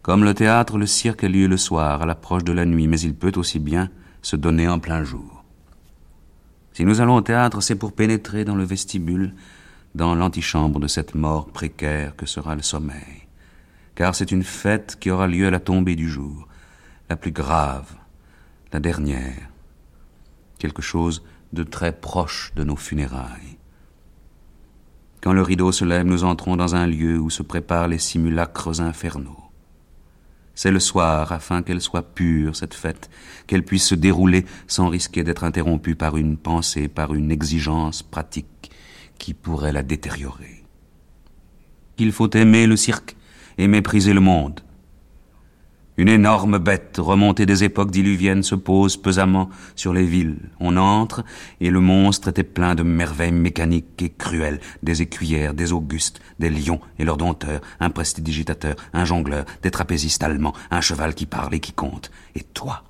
Comme 0.03 0.25
le 0.25 0.33
théâtre, 0.33 0.79
le 0.79 0.87
cirque 0.87 1.25
a 1.25 1.29
lieu 1.29 1.47
le 1.47 1.57
soir, 1.57 2.03
à 2.03 2.07
l'approche 2.07 2.45
de 2.45 2.53
la 2.53 2.65
nuit, 2.65 2.89
mais 2.89 3.01
il 3.01 3.15
peut 3.15 3.33
aussi 3.37 3.59
bien 3.59 3.91
se 4.23 4.37
donner 4.37 4.69
en 4.69 4.79
plein 4.79 5.05
jour. 5.05 5.45
Si 6.73 6.85
nous 6.85 7.01
allons 7.01 7.17
au 7.17 7.21
théâtre, 7.21 7.61
c'est 7.61 7.75
pour 7.75 7.93
pénétrer 7.93 8.45
dans 8.45 8.55
le 8.55 8.65
vestibule, 8.65 9.35
dans 9.95 10.15
l'antichambre 10.15 10.79
de 10.79 10.87
cette 10.87 11.15
mort 11.15 11.47
précaire 11.47 12.17
que 12.17 12.27
sera 12.27 12.55
le 12.55 12.63
sommeil. 12.63 13.27
Car 13.95 14.15
c'est 14.15 14.31
une 14.31 14.45
fête 14.45 14.97
qui 14.99 15.11
aura 15.11 15.27
lieu 15.27 15.47
à 15.47 15.51
la 15.51 15.61
tombée 15.61 15.97
du 15.97 16.09
jour, 16.09 16.49
la 17.11 17.17
plus 17.17 17.33
grave, 17.33 17.93
la 18.73 18.81
dernière, 18.81 19.51
quelque 20.59 20.81
chose 20.81 21.23
de 21.53 21.63
très 21.63 21.93
proche 21.93 22.53
de 22.57 22.65
nos 22.65 22.77
funérailles. 22.77 23.59
Quand 25.23 25.33
le 25.33 25.43
rideau 25.43 25.71
se 25.73 25.85
lève, 25.85 26.07
nous 26.07 26.25
entrons 26.25 26.57
dans 26.57 26.75
un 26.75 26.87
lieu 26.87 27.19
où 27.19 27.29
se 27.29 27.43
préparent 27.43 27.89
les 27.89 27.99
simulacres 27.99 28.81
infernaux. 28.81 29.37
C'est 30.55 30.71
le 30.71 30.81
soir, 30.81 31.33
afin 31.33 31.63
qu'elle 31.63 31.81
soit 31.81 32.15
pure, 32.15 32.57
cette 32.57 32.75
fête, 32.75 33.11
qu'elle 33.47 33.65
puisse 33.65 33.87
se 33.87 33.95
dérouler 33.95 34.45
sans 34.67 34.89
risquer 34.89 35.25
d'être 35.25 35.45
interrompue 35.45 35.95
par 35.95 36.17
une 36.17 36.37
pensée, 36.37 36.89
par 36.89 37.15
une 37.15 37.31
exigence 37.31 38.03
pratique 38.03 38.71
qui 39.19 39.35
pourrait 39.35 39.73
la 39.73 39.83
détériorer. 39.83 40.65
Il 41.99 42.13
faut 42.13 42.31
aimer 42.31 42.67
le 42.67 42.77
cirque 42.77 43.17
et 43.59 43.69
mépriser 43.69 44.15
le 44.15 44.21
monde. 44.21 44.61
Une 45.97 46.09
énorme 46.09 46.59
bête 46.59 46.97
remontée 46.99 47.47
des 47.47 47.65
époques 47.65 47.91
diluviennes 47.91 48.43
se 48.43 48.55
pose 48.55 48.97
pesamment 48.97 49.51
sur 49.77 49.93
les 49.93 50.07
villes. 50.07 50.39
On 50.59 50.77
entre, 50.77 51.25
et 51.61 51.69
le 51.69 51.81
monstre 51.81 52.29
était 52.29 52.43
plein 52.43 52.75
de 52.75 52.83
merveilles 52.83 53.33
mécaniques 53.33 54.01
et 54.01 54.11
cruelles, 54.11 54.61
des 54.83 55.03
écuyères, 55.03 55.53
des 55.53 55.73
augustes, 55.73 56.21
des 56.39 56.49
lions 56.49 56.81
et 56.99 57.05
leurs 57.05 57.19
dompteurs, 57.19 57.61
un 57.81 57.91
prestidigitateur, 57.91 58.77
un 58.95 59.05
jongleur, 59.05 59.45
des 59.63 59.71
trapézistes 59.71 60.23
allemands, 60.23 60.55
un 60.71 60.81
cheval 60.81 61.15
qui 61.15 61.27
parle 61.27 61.55
et 61.55 61.61
qui 61.61 61.73
compte. 61.73 62.11
Et 62.35 62.45
toi? 62.45 62.85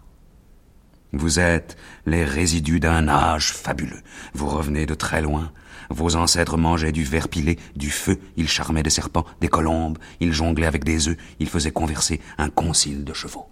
Vous 1.13 1.41
êtes 1.41 1.77
les 2.07 2.25
résidus 2.25 2.79
d'un 2.79 3.09
âge 3.09 3.53
fabuleux. 3.53 4.03
Vous 4.35 4.47
revenez 4.47 4.87
de 4.87 4.95
très 4.95 5.21
loin, 5.21 5.51
vos 5.91 6.17
ancêtres 6.17 6.57
mangeaient 6.57 6.93
du 6.93 7.05
verre 7.05 7.29
pilé, 7.29 7.59
du 7.77 7.91
feu, 7.91 8.19
ils 8.37 8.49
charmaient 8.49 8.83
des 8.83 8.91
serpents, 8.91 9.27
des 9.41 9.49
colombes, 9.49 9.99
ils 10.21 10.33
jonglaient 10.33 10.67
avec 10.67 10.85
des 10.85 11.09
œufs, 11.09 11.17
ils 11.41 11.49
faisaient 11.49 11.73
converser 11.73 12.21
un 12.39 12.49
concile 12.49 13.05
de 13.05 13.13
chevaux. 13.13 13.49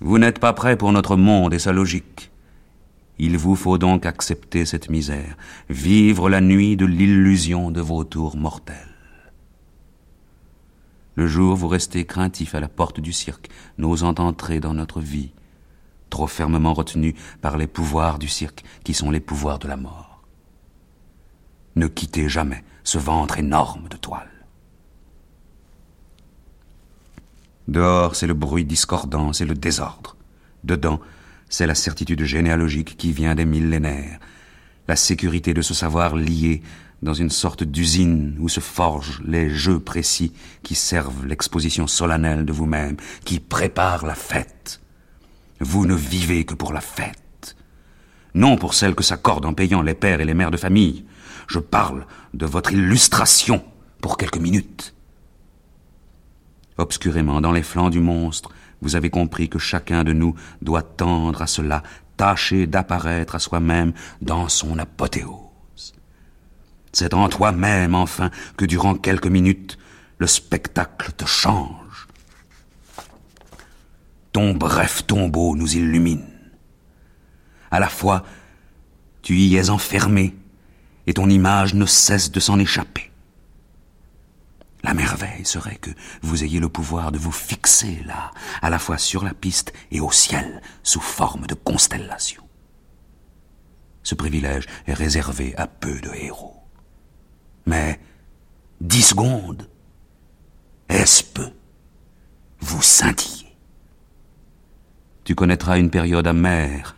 Vous 0.00 0.18
n'êtes 0.18 0.38
pas 0.38 0.52
prêt 0.52 0.76
pour 0.76 0.92
notre 0.92 1.16
monde 1.16 1.54
et 1.54 1.58
sa 1.58 1.72
logique. 1.72 2.30
Il 3.18 3.36
vous 3.36 3.54
faut 3.54 3.76
donc 3.76 4.06
accepter 4.06 4.64
cette 4.64 4.88
misère, 4.88 5.36
vivre 5.68 6.30
la 6.30 6.40
nuit 6.40 6.76
de 6.76 6.86
l'illusion 6.86 7.70
de 7.70 7.82
vos 7.82 8.02
tours 8.02 8.36
mortels. 8.36 8.76
Le 11.16 11.26
jour, 11.26 11.54
vous 11.54 11.68
restez 11.68 12.06
craintif 12.06 12.54
à 12.54 12.60
la 12.60 12.68
porte 12.68 12.98
du 12.98 13.12
cirque, 13.12 13.50
n'osant 13.76 14.14
entrer 14.14 14.58
dans 14.58 14.72
notre 14.72 15.00
vie, 15.00 15.32
trop 16.10 16.26
fermement 16.26 16.74
retenu 16.74 17.14
par 17.40 17.56
les 17.56 17.66
pouvoirs 17.66 18.18
du 18.18 18.28
cirque, 18.28 18.64
qui 18.84 18.92
sont 18.92 19.10
les 19.10 19.20
pouvoirs 19.20 19.58
de 19.58 19.68
la 19.68 19.76
mort. 19.76 20.22
Ne 21.76 21.86
quittez 21.86 22.28
jamais 22.28 22.64
ce 22.84 22.98
ventre 22.98 23.38
énorme 23.38 23.88
de 23.88 23.96
toile. 23.96 24.28
Dehors, 27.68 28.16
c'est 28.16 28.26
le 28.26 28.34
bruit 28.34 28.64
discordant, 28.64 29.32
c'est 29.32 29.44
le 29.44 29.54
désordre. 29.54 30.16
Dedans, 30.64 31.00
c'est 31.48 31.66
la 31.66 31.74
certitude 31.74 32.24
généalogique 32.24 32.96
qui 32.96 33.12
vient 33.12 33.34
des 33.34 33.44
millénaires, 33.44 34.18
la 34.88 34.96
sécurité 34.96 35.54
de 35.54 35.62
se 35.62 35.74
savoir 35.74 36.16
lié 36.16 36.62
dans 37.02 37.14
une 37.14 37.30
sorte 37.30 37.64
d'usine 37.64 38.36
où 38.40 38.48
se 38.48 38.60
forgent 38.60 39.22
les 39.24 39.48
jeux 39.48 39.80
précis 39.80 40.32
qui 40.62 40.74
servent 40.74 41.26
l'exposition 41.26 41.86
solennelle 41.86 42.44
de 42.44 42.52
vous-même, 42.52 42.96
qui 43.24 43.40
préparent 43.40 44.04
la 44.04 44.14
fête. 44.14 44.80
Vous 45.60 45.84
ne 45.86 45.94
vivez 45.94 46.44
que 46.44 46.54
pour 46.54 46.72
la 46.72 46.80
fête. 46.80 47.56
Non 48.34 48.56
pour 48.56 48.72
celle 48.72 48.94
que 48.94 49.02
s'accordent 49.02 49.44
en 49.44 49.52
payant 49.52 49.82
les 49.82 49.94
pères 49.94 50.20
et 50.20 50.24
les 50.24 50.34
mères 50.34 50.50
de 50.50 50.56
famille. 50.56 51.04
Je 51.48 51.58
parle 51.58 52.06
de 52.32 52.46
votre 52.46 52.72
illustration 52.72 53.62
pour 54.00 54.16
quelques 54.16 54.38
minutes. 54.38 54.94
Obscurément, 56.78 57.42
dans 57.42 57.52
les 57.52 57.62
flancs 57.62 57.90
du 57.90 58.00
monstre, 58.00 58.50
vous 58.80 58.96
avez 58.96 59.10
compris 59.10 59.50
que 59.50 59.58
chacun 59.58 60.02
de 60.02 60.14
nous 60.14 60.34
doit 60.62 60.82
tendre 60.82 61.42
à 61.42 61.46
cela, 61.46 61.82
tâcher 62.16 62.66
d'apparaître 62.66 63.34
à 63.34 63.38
soi-même 63.38 63.92
dans 64.22 64.48
son 64.48 64.78
apothéose. 64.78 65.92
C'est 66.92 67.12
en 67.12 67.28
toi-même, 67.28 67.94
enfin, 67.94 68.30
que 68.56 68.64
durant 68.64 68.94
quelques 68.94 69.26
minutes, 69.26 69.76
le 70.18 70.26
spectacle 70.26 71.12
te 71.12 71.26
change 71.26 71.89
ton 74.32 74.54
bref 74.54 75.06
tombeau 75.06 75.56
nous 75.56 75.76
illumine. 75.76 76.26
À 77.70 77.80
la 77.80 77.88
fois, 77.88 78.24
tu 79.22 79.36
y 79.36 79.56
es 79.56 79.70
enfermé, 79.70 80.36
et 81.06 81.14
ton 81.14 81.28
image 81.28 81.74
ne 81.74 81.86
cesse 81.86 82.30
de 82.30 82.40
s'en 82.40 82.58
échapper. 82.58 83.10
La 84.82 84.94
merveille 84.94 85.44
serait 85.44 85.76
que 85.76 85.90
vous 86.22 86.42
ayez 86.42 86.60
le 86.60 86.68
pouvoir 86.68 87.12
de 87.12 87.18
vous 87.18 87.32
fixer 87.32 88.02
là, 88.06 88.30
à 88.62 88.70
la 88.70 88.78
fois 88.78 88.98
sur 88.98 89.24
la 89.24 89.34
piste 89.34 89.72
et 89.90 90.00
au 90.00 90.10
ciel, 90.10 90.62
sous 90.82 91.00
forme 91.00 91.46
de 91.46 91.54
constellation. 91.54 92.42
Ce 94.02 94.14
privilège 94.14 94.66
est 94.86 94.94
réservé 94.94 95.54
à 95.56 95.66
peu 95.66 96.00
de 96.00 96.10
héros. 96.14 96.56
Mais 97.66 98.00
dix 98.80 99.02
secondes, 99.02 99.68
est-ce 100.88 101.22
peu? 101.22 101.50
Vous 102.60 102.82
scintillez 102.82 103.39
tu 105.24 105.34
connaîtras 105.34 105.78
une 105.78 105.90
période 105.90 106.26
amère, 106.26 106.96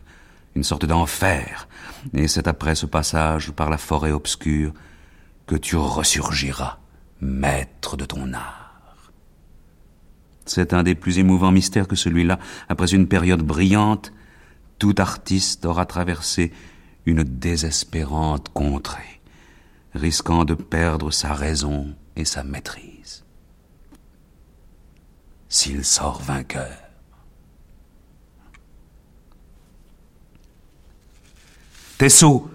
une 0.54 0.64
sorte 0.64 0.85
d'enfer, 0.85 1.68
et 2.14 2.28
c'est 2.28 2.48
après 2.48 2.74
ce 2.74 2.87
passage 2.87 3.50
par 3.52 3.70
la 3.70 3.78
forêt 3.78 4.12
obscure 4.12 4.72
que 5.46 5.56
tu 5.56 5.76
ressurgiras, 5.76 6.78
maître 7.20 7.96
de 7.96 8.04
ton 8.04 8.32
art. 8.32 9.12
C'est 10.44 10.72
un 10.72 10.82
des 10.82 10.94
plus 10.94 11.18
émouvants 11.18 11.52
mystères 11.52 11.88
que 11.88 11.96
celui-là, 11.96 12.38
après 12.68 12.92
une 12.92 13.06
période 13.06 13.42
brillante, 13.42 14.12
tout 14.78 14.94
artiste 14.98 15.64
aura 15.64 15.87
traversé 15.87 16.52
une 17.06 17.22
désespérante 17.22 18.48
contrée, 18.52 19.20
risquant 19.94 20.44
de 20.44 20.54
perdre 20.54 21.11
sa 21.11 21.32
raison 21.35 21.94
et 22.16 22.24
sa 22.24 22.42
maîtrise. 22.42 23.24
S'il 25.48 25.85
sort 25.85 26.20
vainqueur, 26.22 26.91
Tessot, 32.02 32.50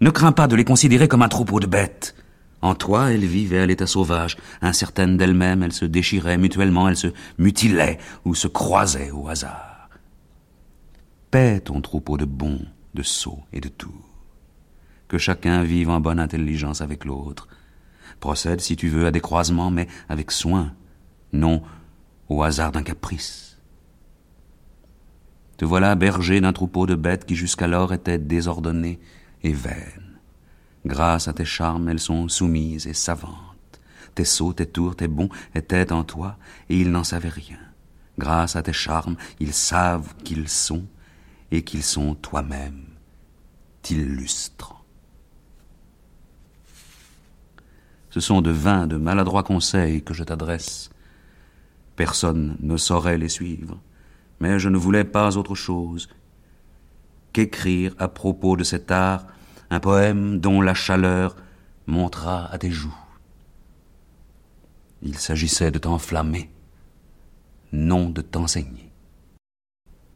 ne 0.00 0.10
crains 0.10 0.32
pas 0.32 0.48
de 0.48 0.56
les 0.56 0.64
considérer 0.64 1.06
comme 1.06 1.22
un 1.22 1.28
troupeau 1.28 1.60
de 1.60 1.68
bêtes. 1.68 2.16
En 2.60 2.74
toi, 2.74 3.12
elles 3.12 3.24
vivaient 3.24 3.60
à 3.60 3.66
l'état 3.66 3.86
sauvage. 3.86 4.36
Incertaines 4.60 5.16
d'elles-mêmes, 5.16 5.62
elles 5.62 5.72
se 5.72 5.84
déchiraient 5.84 6.38
mutuellement, 6.38 6.88
elles 6.88 6.96
se 6.96 7.12
mutilaient 7.38 7.98
ou 8.24 8.34
se 8.34 8.48
croisaient 8.48 9.12
au 9.12 9.28
hasard. 9.28 9.90
Paix 11.30 11.60
ton 11.60 11.80
troupeau 11.80 12.16
de 12.16 12.24
bons, 12.24 12.66
de 12.94 13.04
sots 13.04 13.44
et 13.52 13.60
de 13.60 13.68
tours. 13.68 14.24
Que 15.06 15.18
chacun 15.18 15.62
vive 15.62 15.90
en 15.90 16.00
bonne 16.00 16.18
intelligence 16.18 16.80
avec 16.80 17.04
l'autre. 17.04 17.46
Procède, 18.18 18.60
si 18.60 18.74
tu 18.74 18.88
veux, 18.88 19.06
à 19.06 19.12
des 19.12 19.20
croisements, 19.20 19.70
mais 19.70 19.86
avec 20.08 20.32
soin, 20.32 20.72
non 21.32 21.62
au 22.28 22.42
hasard 22.42 22.72
d'un 22.72 22.82
caprice. 22.82 23.47
Te 25.58 25.64
voilà 25.64 25.96
berger 25.96 26.40
d'un 26.40 26.52
troupeau 26.52 26.86
de 26.86 26.94
bêtes 26.94 27.26
qui 27.26 27.34
jusqu'alors 27.34 27.92
étaient 27.92 28.18
désordonnées 28.18 29.00
et 29.42 29.52
vaines. 29.52 30.20
Grâce 30.86 31.26
à 31.26 31.32
tes 31.32 31.44
charmes, 31.44 31.88
elles 31.88 31.98
sont 31.98 32.28
soumises 32.28 32.86
et 32.86 32.94
savantes. 32.94 33.34
Tes 34.14 34.24
sauts, 34.24 34.52
tes 34.52 34.66
tours, 34.66 34.94
tes 34.94 35.08
bons 35.08 35.28
étaient 35.56 35.92
en 35.92 36.04
toi, 36.04 36.36
et 36.68 36.80
ils 36.80 36.92
n'en 36.92 37.02
savaient 37.02 37.28
rien. 37.28 37.58
Grâce 38.18 38.54
à 38.54 38.62
tes 38.62 38.72
charmes, 38.72 39.16
ils 39.40 39.52
savent 39.52 40.14
qu'ils 40.22 40.48
sont, 40.48 40.86
et 41.50 41.62
qu'ils 41.62 41.82
sont 41.82 42.14
toi-même, 42.14 42.84
t'illustrant. 43.82 44.84
Ce 48.10 48.20
sont 48.20 48.42
de 48.42 48.52
vains, 48.52 48.86
de 48.86 48.96
maladroits 48.96 49.42
conseils 49.42 50.04
que 50.04 50.14
je 50.14 50.22
t'adresse. 50.22 50.90
Personne 51.96 52.56
ne 52.60 52.76
saurait 52.76 53.18
les 53.18 53.28
suivre 53.28 53.80
mais 54.40 54.58
je 54.58 54.68
ne 54.68 54.76
voulais 54.76 55.04
pas 55.04 55.36
autre 55.36 55.54
chose 55.54 56.08
qu'écrire 57.32 57.94
à 57.98 58.08
propos 58.08 58.56
de 58.56 58.64
cet 58.64 58.90
art 58.90 59.26
un 59.70 59.80
poème 59.80 60.38
dont 60.40 60.60
la 60.60 60.74
chaleur 60.74 61.36
montera 61.86 62.46
à 62.52 62.58
tes 62.58 62.70
joues. 62.70 62.96
Il 65.02 65.18
s'agissait 65.18 65.70
de 65.70 65.78
t'enflammer, 65.78 66.50
non 67.72 68.10
de 68.10 68.20
t'enseigner. 68.20 68.90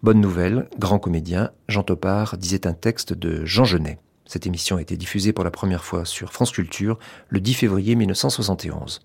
Bonne 0.03 0.21
nouvelle, 0.21 0.69
grand 0.79 0.99
comédien, 0.99 1.51
Jean 1.69 1.85
Topard 1.85 2.37
disait 2.37 2.67
un 2.67 2.73
texte 2.73 3.13
de 3.13 3.45
Jean 3.45 3.65
Genet. 3.65 4.01
Cette 4.27 4.47
émission 4.47 4.77
a 4.77 4.83
été 4.83 4.97
diffusée 4.97 5.33
pour 5.33 5.45
la 5.45 5.51
première 5.53 5.85
fois 5.85 6.05
sur 6.05 6.33
France 6.33 6.51
Culture 6.51 6.99
le 7.29 7.41
10 7.41 7.55
février 7.55 7.95
1971. 7.95 9.01